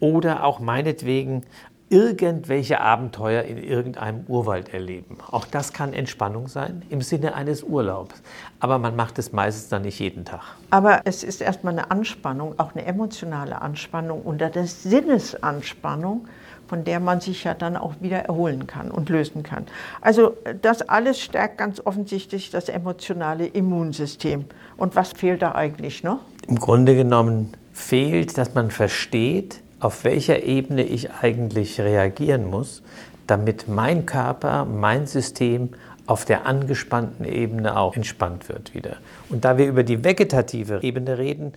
oder 0.00 0.42
auch 0.42 0.58
meinetwegen 0.58 1.44
irgendwelche 1.90 2.80
Abenteuer 2.80 3.42
in 3.42 3.58
irgendeinem 3.58 4.24
Urwald 4.28 4.72
erleben. 4.72 5.18
Auch 5.30 5.44
das 5.44 5.72
kann 5.72 5.92
Entspannung 5.92 6.46
sein 6.46 6.82
im 6.88 7.02
Sinne 7.02 7.34
eines 7.34 7.64
Urlaubs. 7.64 8.22
Aber 8.60 8.78
man 8.78 8.94
macht 8.94 9.18
es 9.18 9.32
meistens 9.32 9.68
dann 9.68 9.82
nicht 9.82 9.98
jeden 9.98 10.24
Tag. 10.24 10.42
Aber 10.70 11.00
es 11.04 11.24
ist 11.24 11.42
erstmal 11.42 11.72
eine 11.72 11.90
Anspannung, 11.90 12.54
auch 12.58 12.74
eine 12.74 12.86
emotionale 12.86 13.60
Anspannung 13.60 14.22
unter 14.22 14.50
der 14.50 14.68
Sinnesanspannung, 14.68 16.28
von 16.68 16.84
der 16.84 17.00
man 17.00 17.20
sich 17.20 17.42
ja 17.42 17.54
dann 17.54 17.76
auch 17.76 17.94
wieder 18.00 18.18
erholen 18.18 18.68
kann 18.68 18.92
und 18.92 19.08
lösen 19.08 19.42
kann. 19.42 19.66
Also 20.00 20.36
das 20.62 20.82
alles 20.82 21.20
stärkt 21.20 21.58
ganz 21.58 21.84
offensichtlich 21.84 22.50
das 22.50 22.68
emotionale 22.68 23.48
Immunsystem. 23.48 24.44
Und 24.76 24.94
was 24.94 25.10
fehlt 25.12 25.42
da 25.42 25.56
eigentlich 25.56 26.04
noch? 26.04 26.20
Im 26.46 26.60
Grunde 26.60 26.94
genommen 26.94 27.52
fehlt, 27.72 28.38
dass 28.38 28.54
man 28.54 28.70
versteht, 28.70 29.60
auf 29.80 30.04
welcher 30.04 30.42
Ebene 30.42 30.84
ich 30.84 31.10
eigentlich 31.10 31.80
reagieren 31.80 32.48
muss, 32.48 32.82
damit 33.26 33.68
mein 33.68 34.06
Körper, 34.06 34.64
mein 34.64 35.06
System 35.06 35.70
auf 36.06 36.24
der 36.24 36.46
angespannten 36.46 37.24
Ebene 37.24 37.78
auch 37.78 37.96
entspannt 37.96 38.48
wird 38.48 38.74
wieder. 38.74 38.96
Und 39.28 39.44
da 39.44 39.58
wir 39.58 39.66
über 39.66 39.84
die 39.84 40.02
vegetative 40.02 40.80
Ebene 40.82 41.18
reden, 41.18 41.52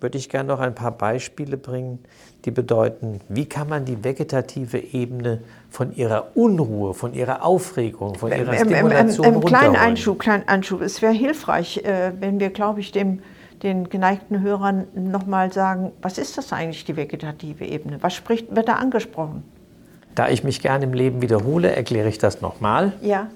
würde 0.00 0.16
ich 0.16 0.28
gerne 0.28 0.48
noch 0.48 0.60
ein 0.60 0.74
paar 0.74 0.92
Beispiele 0.92 1.56
bringen, 1.56 1.98
die 2.44 2.50
bedeuten, 2.50 3.20
wie 3.28 3.46
kann 3.46 3.68
man 3.68 3.84
die 3.84 4.02
vegetative 4.04 4.78
Ebene 4.78 5.40
von 5.70 5.94
ihrer 5.94 6.36
Unruhe, 6.36 6.94
von 6.94 7.12
ihrer 7.12 7.44
Aufregung, 7.44 8.14
von 8.14 8.30
ihrer 8.30 8.40
Ähm, 8.40 8.48
ähm, 8.48 8.54
ähm, 8.54 8.70
Stimulation 8.70 9.26
ähm, 9.26 9.44
kleinen. 9.44 9.76
Einschub, 9.76 10.18
kleinen 10.20 10.48
Einschub. 10.48 10.80
Es 10.80 11.02
wäre 11.02 11.12
hilfreich, 11.12 11.78
äh, 11.78 12.12
wenn 12.18 12.40
wir, 12.40 12.50
glaube 12.50 12.80
ich, 12.80 12.92
dem, 12.92 13.20
den 13.62 13.88
geneigten 13.88 14.40
Hörern 14.40 14.86
nochmal 14.94 15.52
sagen, 15.52 15.92
was 16.02 16.18
ist 16.18 16.38
das 16.38 16.52
eigentlich, 16.52 16.84
die 16.84 16.96
vegetative 16.96 17.64
Ebene? 17.64 17.98
Was 18.02 18.14
spricht, 18.14 18.54
wird 18.54 18.68
da 18.68 18.74
angesprochen? 18.74 19.42
Da 20.14 20.28
ich 20.28 20.44
mich 20.44 20.60
gerne 20.60 20.84
im 20.84 20.92
Leben 20.92 21.22
wiederhole, 21.22 21.74
erkläre 21.74 22.08
ich 22.08 22.18
das 22.18 22.40
nochmal. 22.40 22.92
Ja, 23.00 23.28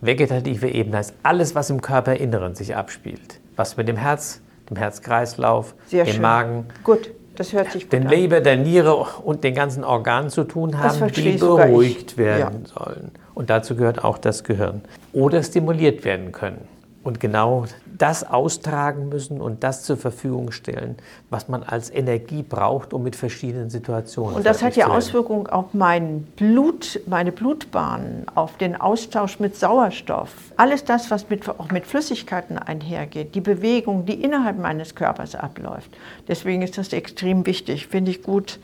Vegetative 0.00 0.68
Ebene 0.68 0.98
heißt 0.98 1.14
alles, 1.22 1.54
was 1.54 1.70
im 1.70 1.82
Körperinneren 1.82 2.54
sich 2.54 2.76
abspielt. 2.76 3.40
Was 3.56 3.76
mit 3.76 3.88
dem 3.88 3.96
Herz, 3.96 4.40
dem 4.70 4.76
Herzkreislauf, 4.76 5.74
sehr 5.86 6.04
dem 6.04 6.14
schön. 6.14 6.22
Magen, 6.22 6.66
Gut, 6.84 7.10
das 7.34 7.52
hört 7.52 7.72
sich 7.72 7.84
gut 7.84 7.92
den 7.92 8.04
an. 8.04 8.10
Leber, 8.10 8.40
der 8.40 8.56
Niere 8.56 8.94
und 8.96 9.42
den 9.42 9.54
ganzen 9.54 9.82
Organen 9.82 10.30
zu 10.30 10.44
tun 10.44 10.78
haben, 10.78 11.12
die 11.12 11.32
beruhigt 11.32 12.16
werden 12.16 12.66
sollen. 12.66 13.10
Und 13.34 13.50
dazu 13.50 13.74
gehört 13.74 14.04
auch 14.04 14.18
das 14.18 14.44
Gehirn. 14.44 14.82
Oder 15.12 15.42
stimuliert 15.42 16.04
werden 16.04 16.32
können. 16.32 16.68
Und 17.08 17.20
genau 17.20 17.64
das 17.96 18.22
austragen 18.22 19.08
müssen 19.08 19.40
und 19.40 19.64
das 19.64 19.82
zur 19.82 19.96
Verfügung 19.96 20.50
stellen, 20.50 20.98
was 21.30 21.48
man 21.48 21.62
als 21.62 21.88
Energie 21.90 22.42
braucht, 22.42 22.92
um 22.92 23.02
mit 23.02 23.16
verschiedenen 23.16 23.70
Situationen 23.70 24.36
Und 24.36 24.44
das 24.44 24.62
hat 24.62 24.76
ja. 24.76 24.88
Auswirkungen 24.88 25.46
auf 25.46 25.72
mein 25.72 26.24
Blut, 26.36 27.00
meine 27.06 27.32
Blutbahnen, 27.32 28.26
auf 28.34 28.58
den 28.58 28.78
Austausch 28.78 29.40
mit 29.40 29.56
Sauerstoff. 29.56 30.52
Alles 30.58 30.84
das, 30.84 31.10
was 31.10 31.30
mit, 31.30 31.48
auch 31.48 31.70
mit 31.70 31.86
Flüssigkeiten 31.86 32.58
einhergeht, 32.58 33.34
die 33.34 33.40
Bewegung, 33.40 34.04
die 34.04 34.22
innerhalb 34.22 34.58
meines 34.58 34.94
Körpers 34.94 35.34
abläuft. 35.34 35.90
Deswegen 36.28 36.60
ist 36.60 36.76
das 36.76 36.92
extrem 36.92 37.46
wichtig. 37.46 37.86
Finde 37.86 38.10
ich 38.10 38.22
gut, 38.22 38.60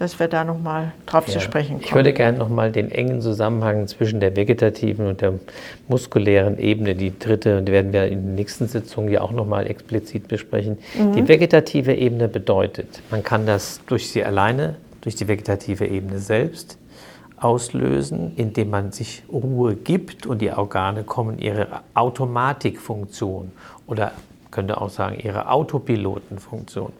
dass 0.00 0.18
wir 0.18 0.28
da 0.28 0.44
nochmal 0.44 0.92
drauf 1.04 1.26
ja. 1.26 1.34
zu 1.34 1.40
sprechen 1.40 1.74
kommen. 1.74 1.84
Ich 1.84 1.94
würde 1.94 2.14
gerne 2.14 2.38
nochmal 2.38 2.72
den 2.72 2.90
engen 2.90 3.20
Zusammenhang 3.20 3.86
zwischen 3.86 4.18
der 4.18 4.34
vegetativen 4.34 5.06
und 5.06 5.20
der 5.20 5.34
muskulären 5.88 6.58
Ebene, 6.58 6.94
die 6.94 7.18
dritte, 7.18 7.60
die 7.62 7.70
werden 7.70 7.92
wir 7.92 8.06
in 8.06 8.22
den 8.22 8.34
nächsten 8.34 8.66
Sitzungen 8.66 9.12
ja 9.12 9.20
auch 9.20 9.32
nochmal 9.32 9.66
explizit 9.66 10.26
besprechen. 10.26 10.78
Mhm. 10.98 11.12
Die 11.12 11.28
vegetative 11.28 11.94
Ebene 11.94 12.28
bedeutet, 12.28 13.02
man 13.10 13.22
kann 13.22 13.44
das 13.44 13.80
durch 13.86 14.10
sie 14.10 14.24
alleine, 14.24 14.76
durch 15.02 15.16
die 15.16 15.28
vegetative 15.28 15.86
Ebene 15.86 16.18
selbst 16.18 16.78
auslösen, 17.36 18.32
indem 18.36 18.70
man 18.70 18.92
sich 18.92 19.22
Ruhe 19.30 19.74
gibt 19.74 20.26
und 20.26 20.40
die 20.40 20.50
Organe 20.50 21.04
kommen 21.04 21.38
ihre 21.38 21.82
Automatikfunktion 21.92 23.52
oder 23.86 24.12
könnte 24.50 24.80
auch 24.80 24.90
sagen 24.90 25.18
ihre 25.22 25.50
Autopilotenfunktion. 25.50 26.92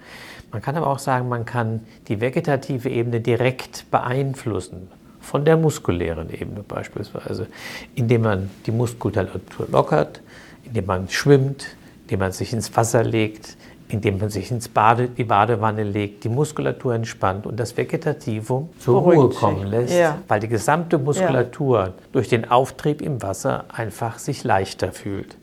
Man 0.52 0.62
kann 0.62 0.76
aber 0.76 0.88
auch 0.88 0.98
sagen, 0.98 1.28
man 1.28 1.44
kann 1.44 1.80
die 2.08 2.20
vegetative 2.20 2.88
Ebene 2.88 3.20
direkt 3.20 3.90
beeinflussen, 3.90 4.88
von 5.20 5.44
der 5.44 5.56
muskulären 5.56 6.30
Ebene 6.30 6.62
beispielsweise, 6.66 7.46
indem 7.94 8.22
man 8.22 8.50
die 8.66 8.72
Muskulatur 8.72 9.40
lockert, 9.70 10.20
indem 10.64 10.86
man 10.86 11.08
schwimmt, 11.08 11.76
indem 12.02 12.20
man 12.20 12.32
sich 12.32 12.52
ins 12.52 12.76
Wasser 12.76 13.04
legt, 13.04 13.56
indem 13.92 14.18
man 14.18 14.30
sich 14.30 14.50
ins 14.50 14.68
Bade, 14.68 15.08
die 15.08 15.24
Badewanne 15.24 15.82
legt, 15.82 16.24
die 16.24 16.28
Muskulatur 16.28 16.94
entspannt 16.94 17.46
und 17.46 17.58
das 17.58 17.76
Vegetativum 17.76 18.70
zur 18.78 19.00
Ruhe 19.00 19.28
kommen 19.30 19.66
lässt, 19.66 19.94
ja. 19.94 20.18
weil 20.28 20.40
die 20.40 20.48
gesamte 20.48 20.98
Muskulatur 20.98 21.78
ja. 21.80 21.92
durch 22.12 22.28
den 22.28 22.50
Auftrieb 22.50 23.02
im 23.02 23.22
Wasser 23.22 23.64
einfach 23.68 24.18
sich 24.18 24.44
leichter 24.44 24.92
fühlt. 24.92 25.36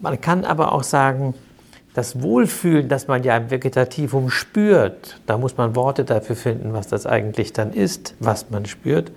Man 0.00 0.20
kann 0.20 0.44
aber 0.44 0.72
auch 0.72 0.82
sagen, 0.82 1.34
das 1.96 2.20
Wohlfühlen, 2.20 2.90
das 2.90 3.08
man 3.08 3.22
ja 3.22 3.38
im 3.38 3.50
Vegetativum 3.50 4.28
spürt, 4.28 5.18
da 5.24 5.38
muss 5.38 5.56
man 5.56 5.74
Worte 5.74 6.04
dafür 6.04 6.36
finden, 6.36 6.74
was 6.74 6.88
das 6.88 7.06
eigentlich 7.06 7.54
dann 7.54 7.72
ist, 7.72 8.14
was 8.20 8.50
man 8.50 8.66
spürt. 8.66 9.12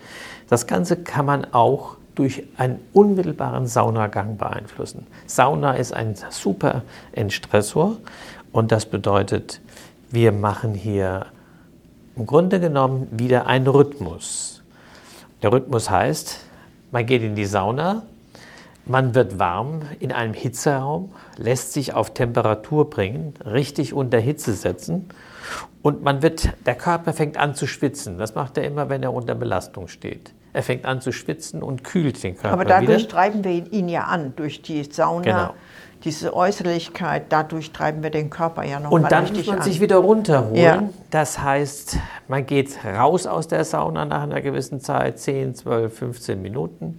Das 0.48 0.66
Ganze 0.66 0.96
kann 0.96 1.26
man 1.26 1.54
auch 1.54 1.98
durch 2.16 2.44
einen 2.56 2.80
unmittelbaren 2.94 3.68
Saunagang 3.68 4.38
beeinflussen. 4.38 5.08
Sauna 5.28 5.74
ist 5.74 5.94
ein 5.94 6.16
super 6.30 6.84
Entstressor 7.12 7.98
und 8.54 8.72
das 8.72 8.86
bedeutet, 8.86 9.60
wir 10.10 10.32
machen 10.32 10.74
hier 10.74 11.26
im 12.16 12.26
Grunde 12.26 12.62
genommen 12.62 13.10
wieder 13.12 13.46
einen 13.46 13.68
Rhythmus. 13.68 14.64
Der 15.42 15.52
Rhythmus 15.52 15.90
heißt, 15.90 16.40
man 16.92 17.06
geht 17.06 17.24
in 17.24 17.36
die 17.36 17.46
Sauna, 17.46 18.04
man 18.86 19.16
wird 19.16 19.38
warm 19.38 19.82
in 20.00 20.14
einem 20.14 20.34
Hitzeraum, 20.34 21.12
lässt 21.40 21.74
sich 21.74 21.94
auf 21.94 22.14
Temperatur 22.14 22.90
bringen, 22.90 23.34
richtig 23.46 23.94
unter 23.94 24.20
Hitze 24.20 24.54
setzen 24.54 25.10
und 25.82 26.04
man 26.04 26.22
wird, 26.22 26.50
der 26.66 26.76
Körper 26.76 27.14
fängt 27.14 27.38
an 27.38 27.56
zu 27.56 27.66
schwitzen. 27.66 28.18
Das 28.18 28.36
macht 28.36 28.58
er 28.58 28.66
immer, 28.66 28.90
wenn 28.90 29.02
er 29.02 29.14
unter 29.14 29.36
Belastung 29.36 29.88
steht. 29.88 30.34
Er 30.52 30.64
fängt 30.64 30.86
an 30.86 31.00
zu 31.00 31.12
schwitzen 31.12 31.64
und 31.64 31.84
kühlt 31.84 32.22
den 32.24 32.36
Körper 32.36 32.54
Aber 32.54 32.66
dadurch 32.66 33.04
wieder. 33.04 33.10
treiben 33.10 33.44
wir 33.44 33.72
ihn 33.72 33.88
ja 33.88 34.04
an, 34.06 34.34
durch 34.36 34.62
die 34.62 34.84
Sauna. 34.84 35.22
Genau 35.24 35.54
diese 36.04 36.34
Äußerlichkeit, 36.34 37.26
dadurch 37.30 37.72
treiben 37.72 38.04
wir 38.04 38.10
den 38.10 38.30
Körper 38.30 38.64
ja 38.64 38.80
noch 38.80 38.92
Und 38.92 39.12
dann 39.12 39.34
muss 39.34 39.46
man 39.48 39.58
an. 39.58 39.64
sich 39.64 39.82
wieder 39.82 39.98
runterholen. 39.98 40.56
Ja. 40.56 40.84
Das 41.10 41.40
heißt, 41.40 41.98
man 42.28 42.46
geht 42.46 42.78
raus 42.86 43.28
aus 43.28 43.48
der 43.48 43.66
Sauna 43.66 44.06
nach 44.06 44.24
einer 44.24 44.42
gewissen 44.42 44.80
Zeit, 44.80 45.20
10, 45.20 45.56
12, 45.56 45.98
15 45.98 46.42
Minuten 46.42 46.98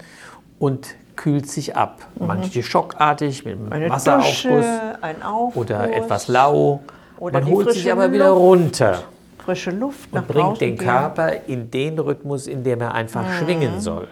und 0.59 0.95
kühlt 1.21 1.51
sich 1.51 1.77
ab. 1.77 2.01
Mhm. 2.19 2.27
Manche 2.29 2.63
schockartig 2.63 3.45
mit 3.45 3.57
einem 3.57 3.71
Eine 3.71 3.91
Wasseraufguss 3.91 4.43
Dusche, 4.43 4.99
ein 5.03 5.23
Aufguss, 5.23 5.65
oder 5.65 5.95
etwas 5.95 6.29
lau. 6.29 6.81
Oder 7.19 7.41
man 7.41 7.51
holt 7.51 7.73
sich 7.75 7.93
aber 7.93 8.05
Luft, 8.05 8.15
wieder 8.15 8.31
runter. 8.31 9.03
Frische 9.45 9.71
Luft 9.71 10.11
und 10.13 10.27
bringt 10.27 10.63
den 10.63 10.79
Körper 10.79 11.47
in 11.47 11.71
den 11.71 11.99
Rhythmus, 11.99 12.47
in 12.47 12.65
dem 12.65 12.81
er 12.81 12.95
einfach 12.95 13.23
mhm. 13.23 13.33
schwingen 13.45 13.81
soll. 13.81 14.09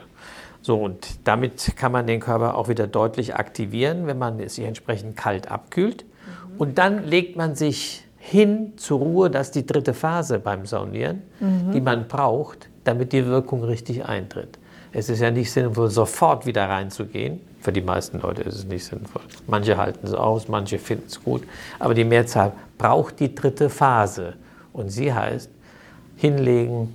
So, 0.61 0.77
und 0.77 1.27
damit 1.27 1.77
kann 1.77 1.93
man 1.93 2.07
den 2.07 2.21
Körper 2.21 2.59
auch 2.59 2.69
wieder 2.69 2.87
deutlich 2.87 3.37
aktivieren, 3.37 4.07
wenn 4.07 4.19
man 4.19 4.47
sich 4.47 4.67
entsprechend 4.67 5.17
kalt 5.17 5.51
abkühlt. 5.51 6.05
Mhm. 6.05 6.59
Und 6.59 6.77
dann 6.77 7.07
legt 7.07 7.37
man 7.37 7.55
sich 7.55 8.05
hin 8.19 8.75
zur 8.77 8.99
Ruhe, 8.99 9.31
das 9.31 9.47
ist 9.47 9.55
die 9.55 9.65
dritte 9.65 9.95
Phase 9.95 10.41
beim 10.41 10.67
Saunieren, 10.67 11.23
mhm. 11.41 11.73
die 11.73 11.81
man 11.81 12.07
braucht, 12.07 12.69
damit 12.85 13.15
die 13.15 13.25
Wirkung 13.25 13.65
richtig 13.65 14.05
eintritt. 14.05 14.59
Es 14.93 15.09
ist 15.09 15.21
ja 15.21 15.31
nicht 15.31 15.51
sinnvoll, 15.51 15.91
sofort 15.91 16.47
wieder 16.47 16.69
reinzugehen. 16.69 17.41
Für 17.61 17.73
die 17.73 17.81
meisten 17.81 18.21
Leute 18.21 18.43
ist 18.43 18.55
es 18.55 18.65
nicht 18.65 18.85
sinnvoll. 18.85 19.23
Manche 19.47 19.77
halten 19.77 20.07
es 20.07 20.15
aus, 20.15 20.49
manche 20.49 20.79
finden 20.79 21.07
es 21.07 21.23
gut. 21.23 21.43
Aber 21.79 21.95
die 21.95 22.05
Mehrzahl 22.05 22.53
braucht 22.79 23.21
die 23.21 23.35
dritte 23.35 23.69
Phase. 23.69 24.35
Und 24.73 24.91
sie 24.91 25.13
heißt, 25.13 25.51
hinlegen, 26.17 26.95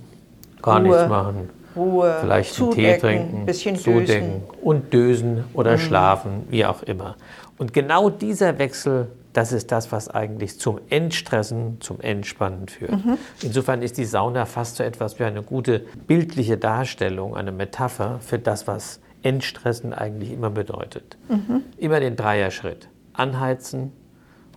gar 0.62 0.80
Ruhe. 0.80 0.88
nichts 0.88 1.08
machen, 1.08 1.50
Ruhe, 1.76 2.16
vielleicht 2.20 2.60
einen 2.60 2.70
Tee 2.70 2.98
trinken, 2.98 3.46
bisschen 3.46 3.76
zudecken 3.76 4.40
dösen. 4.40 4.62
und 4.62 4.92
dösen 4.92 5.44
oder 5.54 5.72
mhm. 5.72 5.78
schlafen, 5.78 6.30
wie 6.48 6.64
auch 6.64 6.82
immer. 6.82 7.16
Und 7.58 7.72
genau 7.72 8.10
dieser 8.10 8.58
Wechsel, 8.58 9.08
das 9.34 9.52
ist 9.52 9.72
das, 9.72 9.92
was 9.92 10.08
eigentlich 10.08 10.58
zum 10.58 10.80
Entstressen, 10.88 11.80
zum 11.80 12.00
Entspannen 12.00 12.68
führt. 12.68 13.04
Mhm. 13.04 13.18
Insofern 13.42 13.82
ist 13.82 13.98
die 13.98 14.04
Sauna 14.04 14.46
fast 14.46 14.76
so 14.76 14.84
etwas 14.84 15.18
wie 15.18 15.24
eine 15.24 15.42
gute 15.42 15.80
bildliche 16.06 16.56
Darstellung, 16.56 17.36
eine 17.36 17.50
Metapher 17.50 18.20
für 18.20 18.38
das, 18.38 18.66
was 18.68 19.00
Entstressen 19.22 19.92
eigentlich 19.92 20.32
immer 20.32 20.50
bedeutet. 20.50 21.16
Mhm. 21.28 21.62
Immer 21.76 21.98
den 21.98 22.14
Dreier-Schritt. 22.14 22.88
Anheizen, 23.12 23.92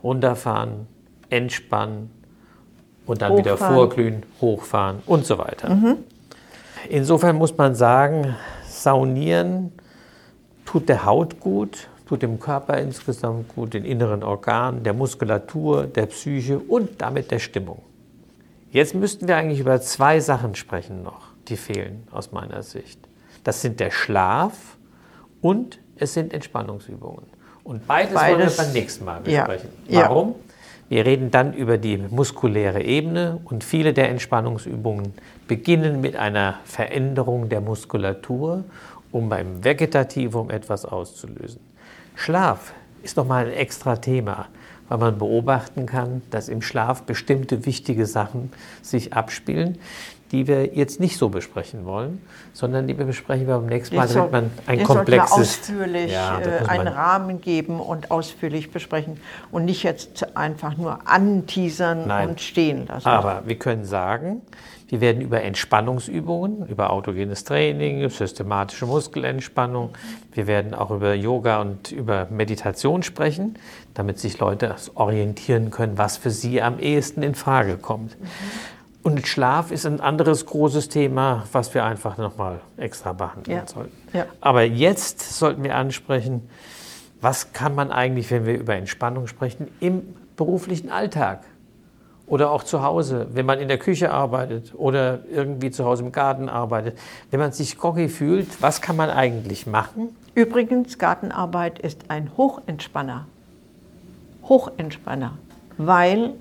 runterfahren, 0.03 0.87
entspannen 1.29 2.11
und 3.07 3.21
dann 3.23 3.31
hochfahren. 3.33 3.45
wieder 3.45 3.57
vorglühen, 3.57 4.23
hochfahren 4.39 4.99
und 5.07 5.25
so 5.25 5.39
weiter. 5.39 5.73
Mhm. 5.73 5.97
Insofern 6.89 7.35
muss 7.35 7.57
man 7.57 7.73
sagen, 7.73 8.35
Saunieren 8.67 9.71
tut 10.65 10.87
der 10.87 11.05
Haut 11.05 11.39
gut, 11.39 11.87
tut 12.07 12.21
dem 12.21 12.39
Körper 12.39 12.77
insgesamt 12.77 13.53
gut, 13.53 13.73
den 13.73 13.85
inneren 13.85 14.23
Organen, 14.23 14.83
der 14.83 14.93
Muskulatur, 14.93 15.85
der 15.85 16.05
Psyche 16.07 16.59
und 16.59 17.01
damit 17.01 17.31
der 17.31 17.39
Stimmung. 17.39 17.81
Jetzt 18.71 18.95
müssten 18.95 19.27
wir 19.27 19.37
eigentlich 19.37 19.59
über 19.59 19.79
zwei 19.81 20.19
Sachen 20.19 20.55
sprechen 20.55 21.03
noch, 21.03 21.27
die 21.47 21.57
fehlen 21.57 22.07
aus 22.11 22.31
meiner 22.31 22.63
Sicht. 22.63 22.99
Das 23.43 23.61
sind 23.61 23.79
der 23.79 23.91
Schlaf 23.91 24.77
und 25.41 25.79
es 25.97 26.13
sind 26.13 26.33
Entspannungsübungen. 26.33 27.23
Und 27.63 27.85
beides, 27.87 28.13
beides 28.13 28.37
wollen 28.37 28.49
wir 28.49 28.57
beim 28.57 28.73
nächsten 28.73 29.05
Mal 29.05 29.21
besprechen. 29.21 29.69
Ja. 29.87 30.01
Warum? 30.03 30.29
Ja. 30.29 30.35
Wir 30.89 31.05
reden 31.05 31.31
dann 31.31 31.53
über 31.53 31.77
die 31.77 31.97
muskuläre 31.97 32.81
Ebene 32.81 33.39
und 33.43 33.65
viele 33.65 33.93
der 33.93 34.09
Entspannungsübungen 34.09 35.13
beginnen 35.47 35.99
mit 35.99 36.15
einer 36.15 36.59
Veränderung 36.63 37.49
der 37.49 37.59
Muskulatur, 37.59 38.63
um 39.11 39.27
beim 39.27 39.65
Vegetativum 39.65 40.49
etwas 40.49 40.85
auszulösen. 40.85 41.66
Schlaf 42.17 42.73
ist 43.03 43.15
nochmal 43.15 43.45
ein 43.45 43.53
extra 43.53 43.95
Thema, 43.95 44.47
weil 44.89 44.97
man 44.97 45.19
beobachten 45.19 45.85
kann, 45.85 46.23
dass 46.31 46.49
im 46.49 46.63
Schlaf 46.63 47.03
bestimmte 47.03 47.65
wichtige 47.67 48.07
Sachen 48.07 48.51
sich 48.81 49.13
abspielen, 49.13 49.77
die 50.31 50.47
wir 50.47 50.75
jetzt 50.75 50.99
nicht 50.99 51.17
so 51.17 51.29
besprechen 51.29 51.85
wollen, 51.85 52.21
sondern 52.53 52.87
die 52.87 52.97
wir 52.97 53.05
besprechen 53.05 53.47
beim 53.47 53.65
nächsten 53.65 53.95
Mal, 53.95 54.07
damit 54.07 54.31
man 54.31 54.51
ein 54.65 54.83
komplexes... 54.83 55.59
ausführlich 55.59 56.11
ja, 56.11 56.39
äh, 56.39 56.65
einen 56.67 56.87
Rahmen 56.87 57.39
geben 57.41 57.79
und 57.79 58.11
ausführlich 58.11 58.71
besprechen 58.71 59.19
und 59.51 59.65
nicht 59.65 59.83
jetzt 59.83 60.35
einfach 60.35 60.75
nur 60.77 61.07
anteasern 61.07 62.07
Nein. 62.07 62.29
und 62.29 62.41
stehen 62.41 62.87
lassen. 62.87 63.07
Aber 63.07 63.43
wir 63.45 63.55
können 63.55 63.85
sagen, 63.85 64.41
wir 64.89 65.01
werden 65.01 65.21
über 65.21 65.41
Entspannungsübungen, 65.41 66.65
über 66.67 66.91
autogenes 66.91 67.43
Training, 67.43 68.09
systematische 68.09 68.85
Muskelentspannung, 68.85 69.91
wir 70.33 70.47
werden 70.47 70.73
auch 70.73 70.91
über 70.91 71.13
Yoga 71.13 71.61
und 71.61 71.91
über 71.91 72.27
Meditation 72.29 73.03
sprechen, 73.03 73.57
damit 73.93 74.19
sich 74.19 74.39
Leute 74.39 74.75
orientieren 74.95 75.71
können, 75.71 75.97
was 75.97 76.15
für 76.15 76.31
sie 76.31 76.61
am 76.61 76.79
ehesten 76.79 77.21
in 77.21 77.35
Frage 77.35 77.77
kommt. 77.77 78.19
Mhm. 78.19 78.27
Und 79.03 79.25
Schlaf 79.27 79.71
ist 79.71 79.85
ein 79.85 80.01
anderes 80.01 80.45
großes 80.45 80.89
Thema, 80.89 81.43
was 81.51 81.73
wir 81.73 81.85
einfach 81.85 82.17
nochmal 82.17 82.59
extra 82.75 83.13
behandeln 83.13 83.57
ja. 83.57 83.67
sollten. 83.67 83.95
Ja. 84.13 84.25
Aber 84.41 84.63
jetzt 84.63 85.21
sollten 85.21 85.63
wir 85.63 85.75
ansprechen, 85.75 86.49
was 87.21 87.53
kann 87.53 87.73
man 87.73 87.91
eigentlich, 87.91 88.29
wenn 88.31 88.45
wir 88.45 88.57
über 88.57 88.75
Entspannung 88.75 89.27
sprechen, 89.27 89.67
im 89.79 90.15
beruflichen 90.35 90.91
Alltag 90.91 91.43
oder 92.27 92.51
auch 92.51 92.63
zu 92.63 92.83
Hause, 92.83 93.27
wenn 93.33 93.45
man 93.45 93.59
in 93.59 93.69
der 93.69 93.77
Küche 93.77 94.11
arbeitet 94.11 94.73
oder 94.75 95.19
irgendwie 95.31 95.71
zu 95.71 95.85
Hause 95.85 96.03
im 96.03 96.11
Garten 96.11 96.49
arbeitet, 96.49 96.99
wenn 97.31 97.39
man 97.39 97.53
sich 97.53 97.77
groggy 97.77 98.09
fühlt, 98.09 98.61
was 98.61 98.81
kann 98.81 98.97
man 98.97 99.09
eigentlich 99.09 99.65
machen? 99.65 100.09
Übrigens, 100.35 100.99
Gartenarbeit 100.99 101.79
ist 101.79 102.09
ein 102.09 102.29
Hochentspanner. 102.37 103.25
Hochentspanner, 104.43 105.37
weil 105.77 106.33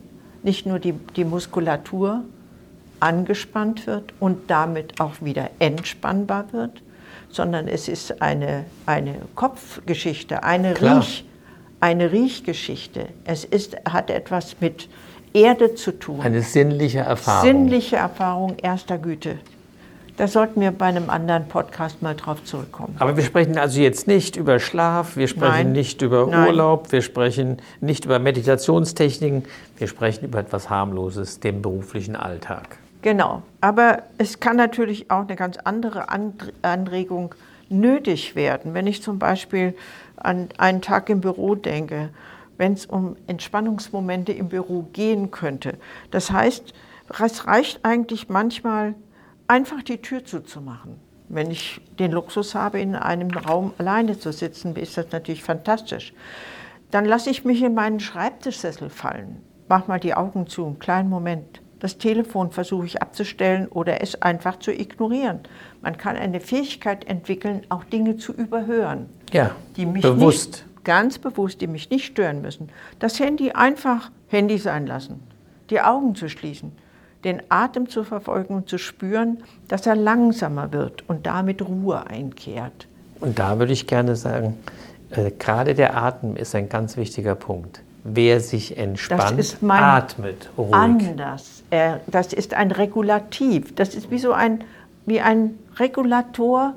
nicht 0.42 0.66
nur 0.66 0.78
die, 0.78 0.92
die 0.92 1.24
Muskulatur 1.24 2.22
angespannt 3.06 3.86
wird 3.86 4.12
und 4.18 4.50
damit 4.50 5.00
auch 5.00 5.14
wieder 5.20 5.50
entspannbar 5.60 6.46
wird, 6.52 6.82
sondern 7.30 7.68
es 7.68 7.86
ist 7.86 8.20
eine, 8.20 8.64
eine 8.84 9.14
Kopfgeschichte, 9.36 10.42
eine, 10.42 10.80
Riech, 10.80 11.24
eine 11.78 12.10
Riechgeschichte. 12.10 13.06
Es 13.24 13.44
ist, 13.44 13.76
hat 13.88 14.10
etwas 14.10 14.56
mit 14.60 14.88
Erde 15.32 15.76
zu 15.76 15.92
tun. 15.92 16.20
Eine 16.20 16.42
sinnliche 16.42 16.98
Erfahrung. 16.98 17.46
Sinnliche 17.46 17.96
Erfahrung 17.96 18.56
erster 18.60 18.98
Güte. 18.98 19.38
Da 20.16 20.26
sollten 20.26 20.62
wir 20.62 20.70
bei 20.70 20.86
einem 20.86 21.10
anderen 21.10 21.46
Podcast 21.46 22.00
mal 22.02 22.14
drauf 22.14 22.42
zurückkommen. 22.42 22.96
Aber 22.98 23.16
wir 23.16 23.22
sprechen 23.22 23.58
also 23.58 23.80
jetzt 23.80 24.08
nicht 24.08 24.36
über 24.36 24.58
Schlaf, 24.58 25.16
wir 25.16 25.28
sprechen 25.28 25.52
Nein. 25.52 25.72
nicht 25.72 26.00
über 26.00 26.26
Nein. 26.26 26.48
Urlaub, 26.48 26.90
wir 26.90 27.02
sprechen 27.02 27.58
nicht 27.82 28.06
über 28.06 28.18
Meditationstechniken, 28.18 29.44
wir 29.76 29.86
sprechen 29.86 30.24
über 30.24 30.38
etwas 30.38 30.70
Harmloses, 30.70 31.38
den 31.38 31.60
beruflichen 31.60 32.16
Alltag. 32.16 32.78
Genau. 33.06 33.44
Aber 33.60 34.02
es 34.18 34.40
kann 34.40 34.56
natürlich 34.56 35.12
auch 35.12 35.20
eine 35.20 35.36
ganz 35.36 35.58
andere 35.58 36.08
And- 36.08 36.52
Anregung 36.62 37.36
nötig 37.68 38.34
werden. 38.34 38.74
Wenn 38.74 38.88
ich 38.88 39.00
zum 39.00 39.20
Beispiel 39.20 39.76
an 40.16 40.48
einen 40.58 40.82
Tag 40.82 41.08
im 41.08 41.20
Büro 41.20 41.54
denke, 41.54 42.08
wenn 42.56 42.72
es 42.72 42.84
um 42.84 43.14
Entspannungsmomente 43.28 44.32
im 44.32 44.48
Büro 44.48 44.88
gehen 44.92 45.30
könnte. 45.30 45.74
Das 46.10 46.32
heißt, 46.32 46.74
es 47.24 47.46
reicht 47.46 47.84
eigentlich 47.84 48.28
manchmal, 48.28 48.96
einfach 49.46 49.84
die 49.84 49.98
Tür 49.98 50.24
zuzumachen. 50.24 50.96
Wenn 51.28 51.52
ich 51.52 51.80
den 52.00 52.10
Luxus 52.10 52.56
habe, 52.56 52.80
in 52.80 52.96
einem 52.96 53.30
Raum 53.30 53.72
alleine 53.78 54.18
zu 54.18 54.32
sitzen, 54.32 54.74
ist 54.74 54.98
das 54.98 55.12
natürlich 55.12 55.44
fantastisch. 55.44 56.12
Dann 56.90 57.04
lasse 57.04 57.30
ich 57.30 57.44
mich 57.44 57.62
in 57.62 57.74
meinen 57.74 58.00
Schreibtischsessel 58.00 58.90
fallen. 58.90 59.44
Mach 59.68 59.86
mal 59.86 60.00
die 60.00 60.14
Augen 60.14 60.48
zu, 60.48 60.66
einen 60.66 60.80
kleinen 60.80 61.08
Moment. 61.08 61.62
Das 61.78 61.98
Telefon 61.98 62.50
versuche 62.50 62.86
ich 62.86 63.02
abzustellen 63.02 63.68
oder 63.68 64.00
es 64.02 64.20
einfach 64.22 64.58
zu 64.58 64.72
ignorieren. 64.72 65.40
Man 65.82 65.98
kann 65.98 66.16
eine 66.16 66.40
Fähigkeit 66.40 67.06
entwickeln, 67.06 67.62
auch 67.68 67.84
Dinge 67.84 68.16
zu 68.16 68.32
überhören, 68.32 69.08
Ja, 69.32 69.50
die 69.76 69.84
mich 69.84 70.02
bewusst. 70.02 70.64
nicht, 70.66 70.84
ganz 70.84 71.18
bewusst, 71.18 71.60
die 71.60 71.66
mich 71.66 71.90
nicht 71.90 72.06
stören 72.06 72.40
müssen. 72.40 72.70
Das 72.98 73.20
Handy 73.20 73.50
einfach 73.52 74.10
Handy 74.28 74.56
sein 74.56 74.86
lassen, 74.86 75.22
die 75.68 75.80
Augen 75.80 76.14
zu 76.14 76.30
schließen, 76.30 76.72
den 77.24 77.42
Atem 77.50 77.88
zu 77.88 78.04
verfolgen 78.04 78.54
und 78.54 78.68
zu 78.68 78.78
spüren, 78.78 79.42
dass 79.68 79.86
er 79.86 79.96
langsamer 79.96 80.72
wird 80.72 81.04
und 81.08 81.26
damit 81.26 81.60
Ruhe 81.60 82.06
einkehrt. 82.06 82.86
Und 83.20 83.38
da 83.38 83.58
würde 83.58 83.72
ich 83.72 83.86
gerne 83.86 84.16
sagen, 84.16 84.56
äh, 85.10 85.30
gerade 85.38 85.74
der 85.74 85.96
Atem 85.96 86.36
ist 86.36 86.54
ein 86.54 86.68
ganz 86.68 86.96
wichtiger 86.96 87.34
Punkt. 87.34 87.82
Wer 88.08 88.40
sich 88.40 88.78
entspannt, 88.78 89.56
atmet 89.68 90.48
ruhig. 90.56 90.74
anders. 90.74 91.62
Er, 91.70 92.00
das 92.06 92.32
ist 92.32 92.54
ein 92.54 92.70
Regulativ. 92.70 93.74
Das 93.74 93.94
ist 93.94 94.10
wie 94.10 94.18
so 94.18 94.32
ein, 94.32 94.62
wie 95.06 95.20
ein 95.20 95.58
Regulator 95.78 96.74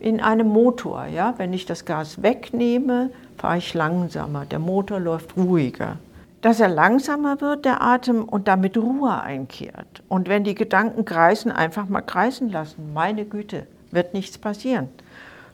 in 0.00 0.20
einem 0.20 0.48
Motor. 0.48 1.06
Ja? 1.06 1.34
Wenn 1.38 1.52
ich 1.52 1.64
das 1.64 1.84
Gas 1.84 2.22
wegnehme, 2.22 3.10
fahre 3.38 3.58
ich 3.58 3.72
langsamer. 3.72 4.44
Der 4.44 4.58
Motor 4.58 5.00
läuft 5.00 5.36
ruhiger. 5.36 5.96
Dass 6.42 6.60
er 6.60 6.68
langsamer 6.68 7.40
wird, 7.40 7.64
der 7.64 7.82
Atem, 7.82 8.24
und 8.24 8.46
damit 8.46 8.76
Ruhe 8.76 9.20
einkehrt. 9.20 10.02
Und 10.08 10.28
wenn 10.28 10.44
die 10.44 10.54
Gedanken 10.54 11.04
kreisen, 11.04 11.50
einfach 11.50 11.88
mal 11.88 12.02
kreisen 12.02 12.50
lassen. 12.50 12.92
Meine 12.92 13.24
Güte, 13.24 13.66
wird 13.90 14.14
nichts 14.14 14.38
passieren. 14.38 14.88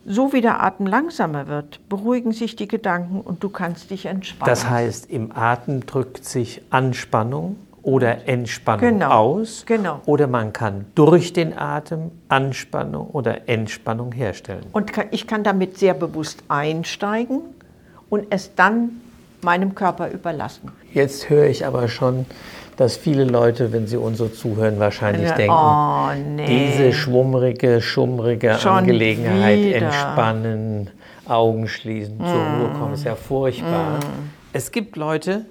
So 0.06 0.32
wie 0.34 0.40
der 0.42 0.62
Atem 0.62 0.86
langsamer 0.86 1.48
wird, 1.48 1.80
beruhigen 1.88 2.32
sich 2.32 2.56
die 2.56 2.68
Gedanken 2.68 3.20
und 3.20 3.42
du 3.42 3.48
kannst 3.48 3.90
dich 3.90 4.06
entspannen. 4.06 4.50
Das 4.50 4.68
heißt, 4.68 5.10
im 5.10 5.32
Atem 5.34 5.86
drückt 5.86 6.24
sich 6.26 6.60
Anspannung 6.70 7.56
oder 7.80 8.28
Entspannung 8.28 8.80
Genau, 8.80 9.10
aus. 9.10 9.64
genau. 9.66 10.00
Oder 10.04 10.26
man 10.26 10.52
kann 10.52 10.86
durch 10.94 11.32
den 11.32 11.56
Atem 11.56 12.10
Anspannung 12.28 13.08
oder 13.08 13.48
Entspannung 13.48 14.12
herstellen. 14.12 14.66
Und 14.72 14.92
ich 15.10 15.26
kann 15.26 15.42
damit 15.42 15.78
sehr 15.78 15.94
bewusst 15.94 16.44
einsteigen 16.48 17.40
und 18.10 18.26
es 18.30 18.54
dann 18.54 19.00
meinem 19.42 19.74
Körper 19.74 20.10
überlassen. 20.10 20.70
Jetzt 20.92 21.28
höre 21.30 21.46
ich 21.46 21.66
aber 21.66 21.88
schon, 21.88 22.26
dass 22.76 22.96
viele 22.96 23.24
Leute, 23.24 23.72
wenn 23.72 23.86
sie 23.86 23.96
uns 23.96 24.18
so 24.18 24.28
zuhören, 24.28 24.78
wahrscheinlich 24.78 25.28
Ja, 25.28 25.36
denken, 25.36 25.54
oh, 25.54 26.08
nee. 26.36 26.46
diese 26.68 26.92
schwummrige, 26.92 27.80
schummrige 27.80 28.56
Schon 28.58 28.72
Angelegenheit 28.72 29.58
wieder. 29.58 29.76
entspannen, 29.76 30.90
Augen 31.26 31.68
schließen, 31.68 32.18
zur 32.18 32.26
Ruhe 32.28 32.72
kommen, 32.78 32.94
ist 32.94 33.04
ja 33.04 33.14
furchtbar. 33.14 33.98
Mm. 33.98 34.30
Es 34.52 34.72
gibt 34.72 34.96
Leute, 34.96 35.46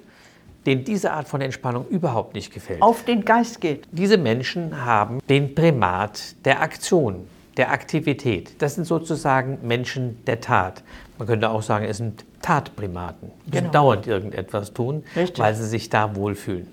denen 0.66 0.84
diese 0.84 1.12
Art 1.12 1.26
von 1.28 1.40
Entspannung 1.40 1.86
überhaupt 1.88 2.34
nicht 2.34 2.52
gefällt. 2.52 2.80
Auf 2.80 3.04
den 3.04 3.24
Geist 3.24 3.60
geht. 3.60 3.86
Diese 3.90 4.16
Menschen 4.16 4.84
haben 4.84 5.18
den 5.28 5.54
Primat 5.54 6.36
der 6.44 6.62
Aktion, 6.62 7.26
der 7.56 7.70
Aktivität. 7.72 8.62
Das 8.62 8.76
sind 8.76 8.84
sozusagen 8.86 9.58
Menschen 9.62 10.22
der 10.26 10.40
Tat. 10.40 10.82
Man 11.18 11.26
könnte 11.28 11.50
auch 11.50 11.62
sagen, 11.62 11.84
es 11.86 11.96
sind 11.98 12.24
Tatprimaten. 12.40 13.30
Die 13.46 13.52
Genau. 13.58 13.70
dauernd 13.70 14.06
irgendetwas 14.06 14.72
tun, 14.72 15.02
Richtig. 15.16 15.38
weil 15.42 15.54
sie 15.54 15.66
sich 15.66 15.88
da 15.90 16.14
wohlfühlen. 16.16 16.66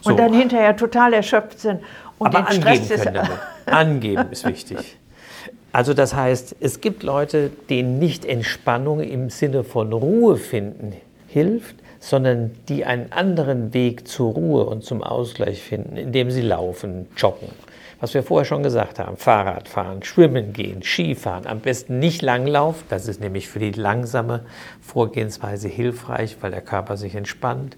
So. 0.00 0.10
Und 0.10 0.18
dann 0.18 0.32
hinterher 0.32 0.76
total 0.76 1.12
erschöpft 1.12 1.60
sind. 1.60 1.80
Und 2.18 2.28
Aber 2.28 2.38
den 2.38 2.46
angeben 2.46 2.62
Stress 2.62 2.90
ist, 2.90 3.02
können 3.02 3.14
damit. 3.14 3.38
Angeben 3.66 4.30
ist 4.30 4.46
wichtig. 4.46 4.98
Also 5.72 5.92
das 5.92 6.14
heißt, 6.14 6.56
es 6.60 6.80
gibt 6.80 7.02
Leute, 7.02 7.50
denen 7.68 7.98
nicht 7.98 8.24
Entspannung 8.24 9.00
im 9.00 9.28
Sinne 9.30 9.64
von 9.64 9.92
Ruhe 9.92 10.36
finden 10.36 10.94
hilft, 11.26 11.74
sondern 11.98 12.52
die 12.68 12.84
einen 12.84 13.10
anderen 13.12 13.74
Weg 13.74 14.06
zur 14.06 14.34
Ruhe 14.34 14.66
und 14.66 14.84
zum 14.84 15.02
Ausgleich 15.02 15.62
finden, 15.62 15.96
indem 15.96 16.30
sie 16.30 16.42
laufen, 16.42 17.08
joggen. 17.16 17.48
Was 18.00 18.12
wir 18.12 18.22
vorher 18.22 18.44
schon 18.44 18.62
gesagt 18.62 18.98
haben, 18.98 19.16
Fahrrad 19.16 19.66
fahren, 19.66 20.02
schwimmen 20.02 20.52
gehen, 20.52 20.82
Skifahren, 20.82 21.46
am 21.46 21.60
besten 21.60 21.98
nicht 21.98 22.22
Langlauf, 22.22 22.84
das 22.88 23.08
ist 23.08 23.20
nämlich 23.20 23.48
für 23.48 23.58
die 23.58 23.70
langsame 23.70 24.40
Vorgehensweise 24.80 25.68
hilfreich, 25.68 26.36
weil 26.40 26.50
der 26.50 26.60
Körper 26.60 26.96
sich 26.96 27.14
entspannt. 27.14 27.76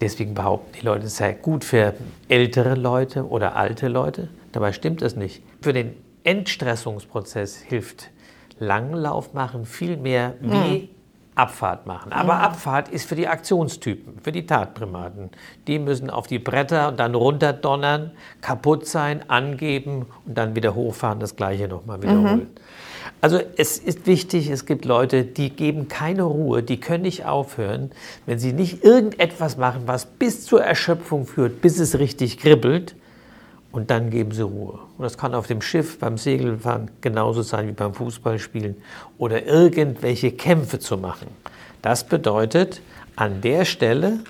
Deswegen 0.00 0.34
behaupten 0.34 0.72
die 0.78 0.84
Leute, 0.84 1.06
es 1.06 1.16
sei 1.16 1.32
gut 1.32 1.64
für 1.64 1.94
ältere 2.28 2.74
Leute 2.74 3.26
oder 3.26 3.56
alte 3.56 3.88
Leute. 3.88 4.28
Dabei 4.52 4.72
stimmt 4.72 5.02
das 5.02 5.16
nicht. 5.16 5.42
Für 5.62 5.72
den 5.72 5.94
Entstressungsprozess 6.24 7.58
hilft 7.58 8.10
Langlauf 8.58 9.34
machen 9.34 9.66
viel 9.66 9.96
mehr 9.96 10.34
wie 10.40 10.88
Abfahrt 11.34 11.86
machen. 11.86 12.12
Aber 12.12 12.38
Abfahrt 12.38 12.88
ist 12.88 13.08
für 13.08 13.16
die 13.16 13.26
Aktionstypen, 13.26 14.20
für 14.22 14.30
die 14.30 14.46
Tatprimaten. 14.46 15.30
Die 15.66 15.80
müssen 15.80 16.08
auf 16.08 16.28
die 16.28 16.38
Bretter 16.38 16.88
und 16.88 17.00
dann 17.00 17.14
runterdonnern, 17.14 18.12
kaputt 18.40 18.86
sein, 18.86 19.28
angeben 19.28 20.06
und 20.26 20.38
dann 20.38 20.54
wieder 20.54 20.74
hochfahren, 20.76 21.18
das 21.18 21.34
gleiche 21.34 21.66
nochmal 21.66 22.02
wiederholen. 22.02 22.50
Also 23.20 23.40
es 23.56 23.78
ist 23.78 24.06
wichtig, 24.06 24.50
es 24.50 24.66
gibt 24.66 24.84
Leute, 24.84 25.24
die 25.24 25.50
geben 25.50 25.88
keine 25.88 26.22
Ruhe, 26.22 26.62
die 26.62 26.78
können 26.78 27.02
nicht 27.02 27.24
aufhören, 27.24 27.90
wenn 28.26 28.38
sie 28.38 28.52
nicht 28.52 28.84
irgendetwas 28.84 29.56
machen, 29.56 29.82
was 29.86 30.06
bis 30.06 30.44
zur 30.44 30.62
Erschöpfung 30.62 31.26
führt, 31.26 31.60
bis 31.60 31.78
es 31.78 31.98
richtig 31.98 32.38
kribbelt. 32.38 32.94
Und 33.72 33.90
dann 33.90 34.10
geben 34.10 34.30
sie 34.30 34.42
Ruhe. 34.42 34.78
Und 34.96 35.02
das 35.02 35.18
kann 35.18 35.34
auf 35.34 35.48
dem 35.48 35.60
Schiff, 35.60 35.98
beim 35.98 36.16
Segelfahren 36.16 36.92
genauso 37.00 37.42
sein 37.42 37.66
wie 37.66 37.72
beim 37.72 37.92
Fußballspielen 37.92 38.76
oder 39.18 39.44
irgendwelche 39.46 40.30
Kämpfe 40.30 40.78
zu 40.78 40.96
machen. 40.96 41.26
Das 41.82 42.04
bedeutet, 42.04 42.80
an 43.16 43.40
der 43.40 43.64
Stelle 43.64 44.20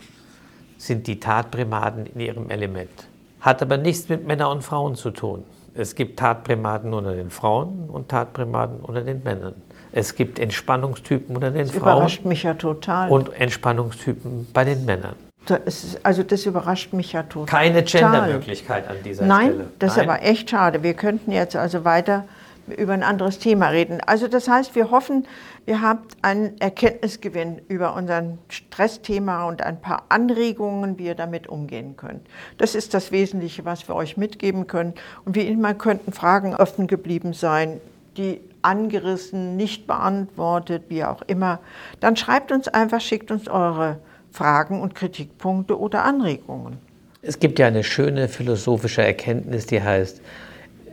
sind 0.79 1.07
die 1.07 1.21
Tatprimaten 1.21 2.07
in 2.07 2.21
ihrem 2.21 2.49
Element. 2.49 3.07
Hat 3.45 3.61
aber 3.61 3.77
nichts 3.77 4.09
mit 4.09 4.27
Männern 4.27 4.53
und 4.53 4.63
Frauen 4.63 4.95
zu 4.95 5.11
tun. 5.11 5.45
Es 5.75 5.95
gibt 5.95 6.19
Tatprimaten 6.19 6.95
unter 6.95 7.15
den 7.15 7.29
Frauen 7.29 7.91
und 7.91 8.09
Tatprimaten 8.09 8.81
unter 8.81 9.03
den 9.03 9.23
Männern. 9.23 9.55
Es 9.93 10.15
gibt 10.15 10.39
Entspannungstypen 10.39 11.37
unter 11.37 11.51
den 11.51 11.67
das 11.67 11.73
Frauen 11.73 11.83
überrascht 11.83 12.25
mich 12.25 12.45
ja 12.45 12.55
total. 12.55 13.11
und 13.11 13.39
Entspannungstypen 13.39 14.47
bei 14.55 14.65
den 14.65 14.87
Männern. 14.87 15.15
Das 15.45 15.61
ist, 15.67 16.07
also 16.07 16.23
das 16.23 16.47
überrascht 16.47 16.95
mich 16.95 17.13
ja 17.13 17.23
total. 17.23 17.45
Keine 17.47 17.83
Gendermöglichkeit 17.83 18.89
an 18.89 18.97
dieser 19.05 19.27
Nein, 19.27 19.49
Stelle. 19.49 19.67
das 19.79 19.97
ist 19.99 20.03
aber 20.03 20.23
echt 20.23 20.49
schade. 20.49 20.83
Wir 20.83 20.95
könnten 20.95 21.31
jetzt 21.31 21.55
also 21.55 21.85
weiter 21.85 22.25
über 22.67 22.93
ein 22.93 23.03
anderes 23.03 23.39
Thema 23.39 23.69
reden. 23.69 24.01
Also 24.07 24.29
das 24.29 24.49
heißt, 24.49 24.75
wir 24.75 24.91
hoffen, 24.91 25.27
ihr 25.67 25.83
habt 25.83 26.17
einen 26.23 26.59
Erkenntnisgewinn 26.61 27.61
über 27.69 27.95
unser 27.95 28.39
Stressthema 28.49 29.45
und 29.47 29.63
ein 29.63 29.81
paar 29.81 30.05
Anregungen, 30.09 30.99
wie 30.99 31.07
ihr 31.07 31.15
damit 31.15 31.47
umgehen 31.47 31.97
könnt. 31.97 32.27
Das 32.59 32.75
ist 32.75 32.95
das 32.95 33.13
Wesentliche, 33.13 33.65
was 33.65 33.89
wir 33.89 33.95
euch 33.95 34.17
mitgeben 34.17 34.67
können. 34.67 34.95
Und 35.25 35.37
wie 35.37 35.47
immer 35.47 35.75
könnten 35.75 36.13
Fragen 36.13 36.55
offen 36.55 36.87
geblieben 36.87 37.33
sein, 37.33 37.81
die 38.17 38.41
angerissen, 38.63 39.57
nicht 39.57 39.87
beantwortet, 39.87 40.85
wie 40.89 41.05
auch 41.05 41.23
immer. 41.27 41.61
Dann 42.01 42.17
schreibt 42.17 42.53
uns 42.53 42.69
einfach, 42.69 43.01
schickt 43.01 43.31
uns 43.31 43.49
eure 43.49 43.99
Fragen 44.31 44.81
und 44.81 44.95
Kritikpunkte 44.95 45.79
oder 45.79 46.05
Anregungen. 46.05 46.79
Es 47.23 47.39
gibt 47.39 47.59
ja 47.59 47.67
eine 47.67 47.85
schöne 47.85 48.29
philosophische 48.29 49.03
Erkenntnis, 49.03 49.67
die 49.67 49.83
heißt, 49.83 50.21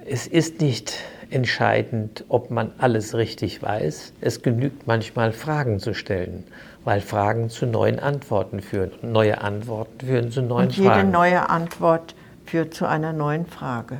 es 0.05 0.27
ist 0.27 0.61
nicht 0.61 0.93
entscheidend, 1.29 2.25
ob 2.27 2.51
man 2.51 2.71
alles 2.77 3.15
richtig 3.15 3.61
weiß. 3.61 4.13
Es 4.21 4.41
genügt 4.41 4.87
manchmal 4.87 5.31
Fragen 5.31 5.79
zu 5.79 5.93
stellen, 5.93 6.43
weil 6.83 7.01
Fragen 7.01 7.49
zu 7.49 7.65
neuen 7.65 7.99
Antworten 7.99 8.61
führen. 8.61 8.91
Und 9.01 9.11
neue 9.11 9.41
Antworten 9.41 10.05
führen 10.05 10.31
zu 10.31 10.41
neuen 10.41 10.67
Und 10.67 10.77
jede 10.77 10.89
Fragen. 10.89 11.11
neue 11.11 11.49
Antwort 11.49 12.15
führt 12.45 12.73
zu 12.73 12.85
einer 12.85 13.13
neuen 13.13 13.45
Frage. 13.45 13.97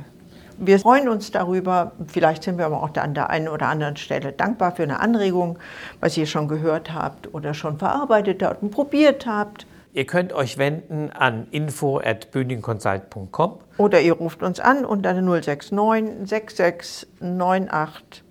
Wir 0.58 0.78
freuen 0.78 1.08
uns 1.08 1.30
darüber, 1.30 1.92
vielleicht 2.06 2.42
sind 2.44 2.58
wir 2.58 2.66
aber 2.66 2.82
auch 2.82 2.94
an 2.94 3.14
der 3.14 3.30
einen 3.30 3.48
oder 3.48 3.68
anderen 3.68 3.96
Stelle 3.96 4.32
dankbar 4.32 4.72
für 4.76 4.82
eine 4.82 5.00
Anregung, 5.00 5.58
was 6.00 6.16
ihr 6.16 6.26
schon 6.26 6.46
gehört 6.46 6.92
habt 6.92 7.32
oder 7.34 7.54
schon 7.54 7.78
verarbeitet 7.78 8.42
habt 8.42 8.62
und 8.62 8.70
probiert 8.70 9.26
habt. 9.26 9.66
Ihr 9.94 10.06
könnt 10.06 10.32
euch 10.32 10.56
wenden 10.56 11.10
an 11.10 11.48
info@bündingconsult.com 11.50 13.58
Oder 13.76 14.00
ihr 14.00 14.14
ruft 14.14 14.42
uns 14.42 14.58
an 14.58 14.86
unter 14.86 15.12
069 15.12 16.26
66 16.28 17.08
98 17.20 18.24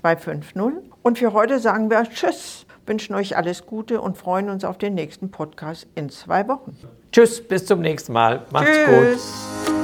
250. 0.00 0.62
Und 1.02 1.18
für 1.18 1.32
heute 1.32 1.58
sagen 1.58 1.90
wir 1.90 2.04
Tschüss, 2.04 2.66
wünschen 2.86 3.16
euch 3.16 3.36
alles 3.36 3.66
Gute 3.66 4.00
und 4.00 4.16
freuen 4.16 4.48
uns 4.48 4.64
auf 4.64 4.78
den 4.78 4.94
nächsten 4.94 5.32
Podcast 5.32 5.88
in 5.96 6.08
zwei 6.08 6.46
Wochen. 6.46 6.76
Tschüss, 7.10 7.42
bis 7.46 7.66
zum 7.66 7.80
nächsten 7.80 8.12
Mal. 8.12 8.46
Macht's 8.52 8.70
Tschüss. 8.70 9.66
gut. 9.66 9.77